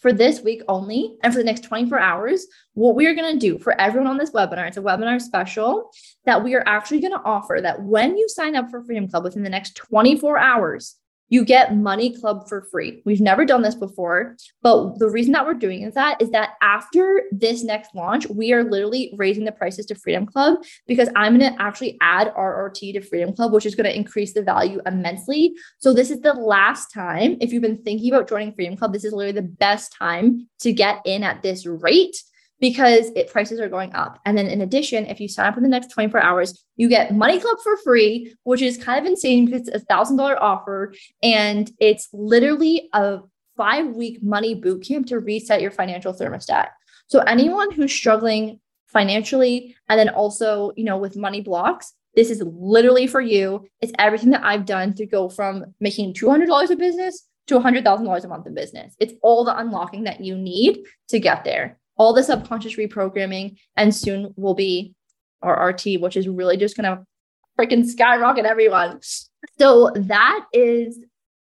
[0.00, 2.46] for this week only and for the next 24 hours.
[2.74, 5.90] What we are going to do for everyone on this webinar, it's a webinar special
[6.26, 9.24] that we are actually going to offer that when you sign up for Freedom Club
[9.24, 10.96] within the next 24 hours,
[11.28, 13.02] you get Money Club for free.
[13.04, 17.22] We've never done this before, but the reason that we're doing that is that after
[17.32, 21.52] this next launch, we are literally raising the prices to Freedom Club because I'm going
[21.52, 25.54] to actually add RRT to Freedom Club, which is going to increase the value immensely.
[25.78, 29.04] So this is the last time if you've been thinking about joining Freedom Club, this
[29.04, 32.16] is literally the best time to get in at this rate
[32.64, 34.18] because it prices are going up.
[34.24, 37.14] And then in addition, if you sign up in the next 24 hours, you get
[37.14, 40.94] Money Club for free, which is kind of insane because it's a thousand dollar offer.
[41.22, 43.18] And it's literally a
[43.58, 46.68] five week money boot camp to reset your financial thermostat.
[47.08, 52.42] So anyone who's struggling financially and then also, you know, with money blocks, this is
[52.46, 53.68] literally for you.
[53.82, 58.28] It's everything that I've done to go from making $200 a business to $100,000 a
[58.28, 58.96] month in business.
[58.98, 63.94] It's all the unlocking that you need to get there all the subconscious reprogramming, and
[63.94, 64.94] soon will be
[65.42, 67.04] RRT, which is really just to
[67.58, 69.00] freaking skyrocket everyone.
[69.58, 70.98] So that is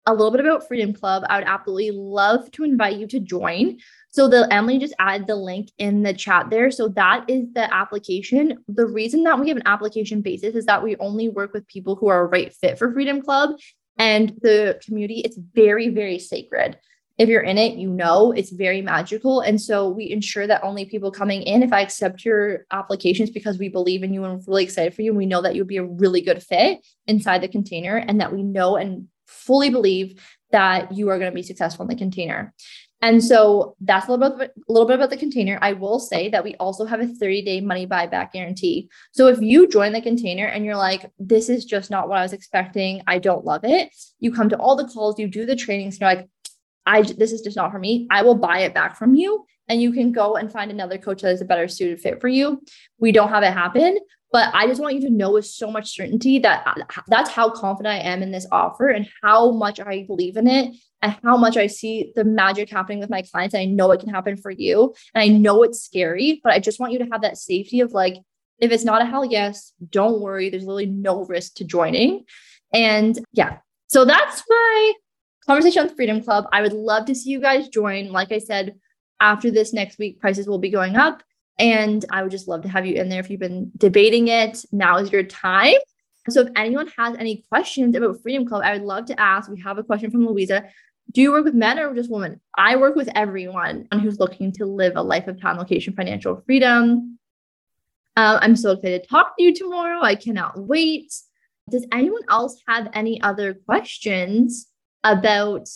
[0.07, 1.25] a little bit about Freedom Club.
[1.29, 3.79] I would absolutely love to invite you to join.
[4.11, 6.71] So the Emily just added the link in the chat there.
[6.71, 8.59] So that is the application.
[8.69, 11.97] The reason that we have an application basis is that we only work with people
[11.97, 13.57] who are right fit for Freedom Club
[13.97, 15.21] and the community.
[15.21, 16.79] It's very, very sacred
[17.17, 19.41] if you're in it, you know it's very magical.
[19.41, 23.59] And so we ensure that only people coming in, if I accept your applications because
[23.59, 25.67] we believe in you and we're really excited for you, and we know that you'll
[25.67, 30.21] be a really good fit inside the container, and that we know and fully believe
[30.51, 32.53] that you are going to be successful in the container.
[33.03, 35.59] And so that's a little bit, a little bit about the container.
[35.61, 38.89] I will say that we also have a 30 day money buyback guarantee.
[39.13, 42.23] So if you join the container and you're like, this is just not what I
[42.23, 45.55] was expecting, I don't love it, you come to all the calls, you do the
[45.55, 46.31] trainings, and you're like,
[46.87, 48.07] I this is just not for me.
[48.11, 51.23] I will buy it back from you and you can go and find another coach
[51.23, 52.63] that is a better suited fit for you.
[52.99, 53.99] We don't have it happen,
[54.31, 56.77] but I just want you to know with so much certainty that
[57.09, 60.75] that's how confident I am in this offer and how much I believe in it
[61.03, 63.55] and how much I see the magic happening with my clients.
[63.55, 64.95] And I know it can happen for you.
[65.15, 67.93] And I know it's scary, but I just want you to have that safety of
[67.93, 68.17] like,
[68.59, 70.51] if it's not a hell yes, don't worry.
[70.51, 72.25] There's literally no risk to joining.
[72.73, 73.59] And yeah,
[73.89, 74.93] so that's my
[75.47, 76.47] Conversation on the Freedom Club.
[76.53, 78.11] I would love to see you guys join.
[78.11, 78.77] Like I said,
[79.21, 81.23] after this next week, prices will be going up.
[81.59, 84.65] And I would just love to have you in there if you've been debating it.
[84.73, 85.75] Now is your time.
[86.31, 89.51] So if anyone has any questions about Freedom Club, I would love to ask.
[89.51, 90.65] We have a question from Louisa.
[91.13, 92.41] do you work with men or just women?
[92.57, 97.19] I work with everyone who's looking to live a life of time, location, financial freedom.
[98.17, 100.01] Uh, I'm so excited to talk to you tomorrow.
[100.01, 101.13] I cannot wait.
[101.71, 104.69] Does anyone else have any other questions
[105.05, 105.69] about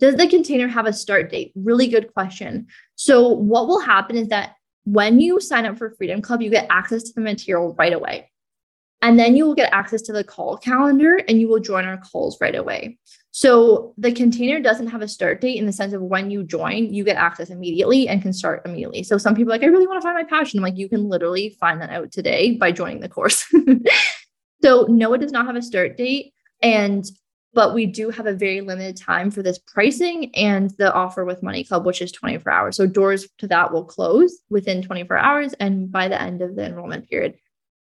[0.00, 1.52] does the container have a start date?
[1.56, 2.68] Really good question.
[2.94, 4.54] So, what will happen is that
[4.84, 8.30] when you sign up for Freedom Club, you get access to the material right away.
[9.02, 11.98] And then you will get access to the call calendar and you will join our
[11.98, 12.98] calls right away.
[13.30, 16.92] So the container doesn't have a start date in the sense of when you join,
[16.92, 19.04] you get access immediately and can start immediately.
[19.04, 20.58] So some people like, I really want to find my passion.
[20.58, 23.46] I'm like, you can literally find that out today by joining the course.
[24.62, 26.32] so no, it does not have a start date.
[26.60, 27.04] And
[27.54, 31.42] but we do have a very limited time for this pricing and the offer with
[31.42, 32.76] Money Club, which is 24 hours.
[32.76, 36.66] So doors to that will close within 24 hours and by the end of the
[36.66, 37.34] enrollment period.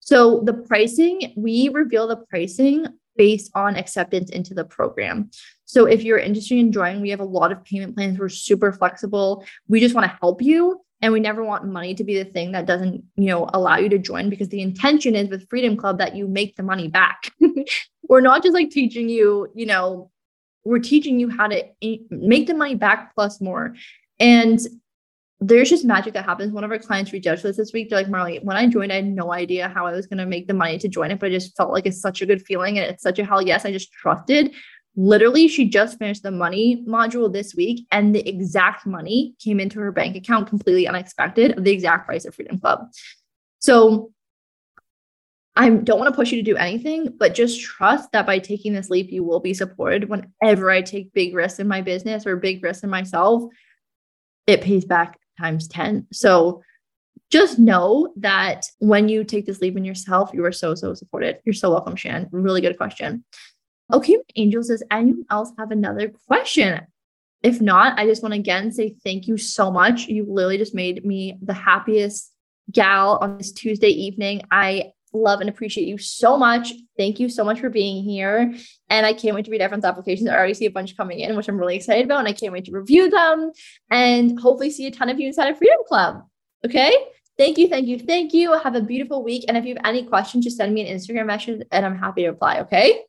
[0.01, 2.87] So the pricing, we reveal the pricing
[3.17, 5.31] based on acceptance into the program.
[5.65, 8.19] So if you're interested in joining, we have a lot of payment plans.
[8.19, 9.45] We're super flexible.
[9.69, 10.81] We just want to help you.
[11.03, 13.88] And we never want money to be the thing that doesn't, you know, allow you
[13.88, 17.32] to join because the intention is with Freedom Club that you make the money back.
[18.09, 20.11] we're not just like teaching you, you know,
[20.64, 21.64] we're teaching you how to
[22.11, 23.74] make the money back plus more.
[24.20, 24.61] And
[25.40, 26.53] there's just magic that happens.
[26.53, 27.90] One of our clients reached out to us this week.
[27.90, 30.26] They're like, Marley, when I joined, I had no idea how I was going to
[30.26, 32.42] make the money to join it, but I just felt like it's such a good
[32.42, 33.64] feeling and it's such a hell yes.
[33.64, 34.55] I just trusted.
[34.95, 39.80] Literally, she just finished the money module this week, and the exact money came into
[39.80, 42.88] her bank account completely unexpected of the exact price of Freedom Club.
[43.61, 44.12] So
[45.55, 48.72] I don't want to push you to do anything, but just trust that by taking
[48.72, 52.36] this leap, you will be supported whenever I take big risks in my business or
[52.36, 53.45] big risks in myself.
[54.47, 56.07] It pays back times 10.
[56.12, 56.62] So
[57.30, 61.38] just know that when you take this leap in yourself, you are so, so supported.
[61.45, 62.28] You're so welcome, Shan.
[62.30, 63.24] Really good question.
[63.93, 66.80] Okay, Angel says, anyone else have another question?
[67.43, 70.07] If not, I just want to again say thank you so much.
[70.07, 72.32] You literally just made me the happiest
[72.70, 74.43] gal on this Tuesday evening.
[74.51, 76.72] I love and appreciate you so much.
[76.97, 78.55] Thank you so much for being here.
[78.88, 80.28] And I can't wait to read everyone's applications.
[80.28, 82.20] I already see a bunch coming in, which I'm really excited about.
[82.20, 83.53] And I can't wait to review them
[83.90, 86.22] and hopefully see a ton of you inside of Freedom Club.
[86.64, 86.93] Okay.
[87.36, 87.68] Thank you.
[87.68, 87.99] Thank you.
[87.99, 88.53] Thank you.
[88.59, 89.45] Have a beautiful week.
[89.49, 92.22] And if you have any questions, just send me an Instagram message and I'm happy
[92.22, 92.61] to reply.
[92.61, 93.03] Okay.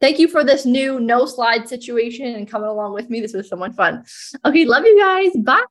[0.00, 3.20] Thank you for this new no slide situation and coming along with me.
[3.20, 4.04] This was so much fun.
[4.44, 4.64] Okay.
[4.64, 5.32] Love you guys.
[5.42, 5.64] Bye.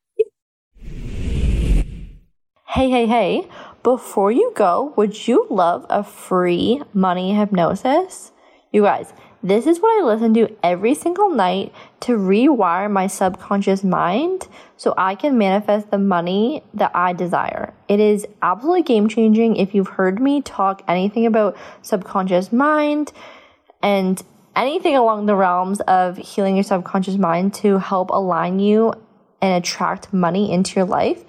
[2.67, 3.47] Hey, hey, hey.
[3.84, 8.32] Before you go, would you love a free money hypnosis?
[8.71, 9.13] You guys,
[9.43, 14.47] this is what I listen to every single night to rewire my subconscious mind
[14.78, 17.74] so I can manifest the money that I desire.
[17.89, 19.57] It is absolutely game changing.
[19.57, 23.11] If you've heard me talk anything about subconscious mind
[23.84, 24.22] and
[24.56, 28.94] anything along the realms of healing your subconscious mind to help align you
[29.42, 31.24] and attract money into your life,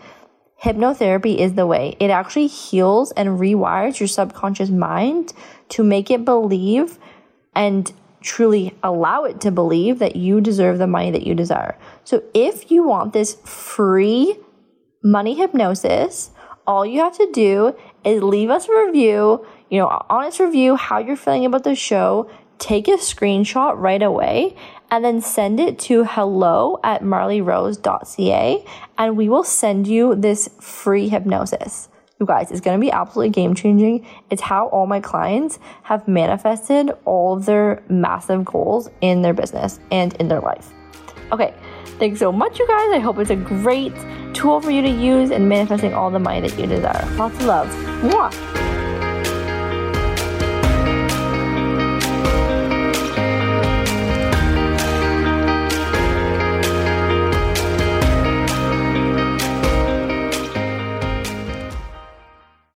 [0.63, 1.97] hypnotherapy is the way.
[2.01, 5.33] It actually heals and rewires your subconscious mind
[5.71, 6.99] to make it believe
[7.55, 7.93] and
[8.23, 11.77] truly allow it to believe that you deserve the money that you desire.
[12.05, 14.37] So if you want this free
[15.03, 16.31] money hypnosis,
[16.67, 20.99] all you have to do is leave us a review, you know, honest review, how
[20.99, 24.57] you're feeling about the show, take a screenshot right away
[24.91, 28.65] and then send it to hello at marleyrose.ca
[28.99, 31.89] and we will send you this free hypnosis.
[32.21, 34.07] You guys, it's going to be absolutely game changing.
[34.31, 39.81] It's how all my clients have manifested all of their massive goals in their business
[39.91, 40.73] and in their life.
[41.33, 41.55] Okay,
[41.99, 42.93] thanks so much, you guys.
[42.93, 43.95] I hope it's a great
[44.33, 47.05] tool for you to use in manifesting all the money that you desire.
[47.17, 47.69] Lots of love.
[48.03, 49.04] Mwah.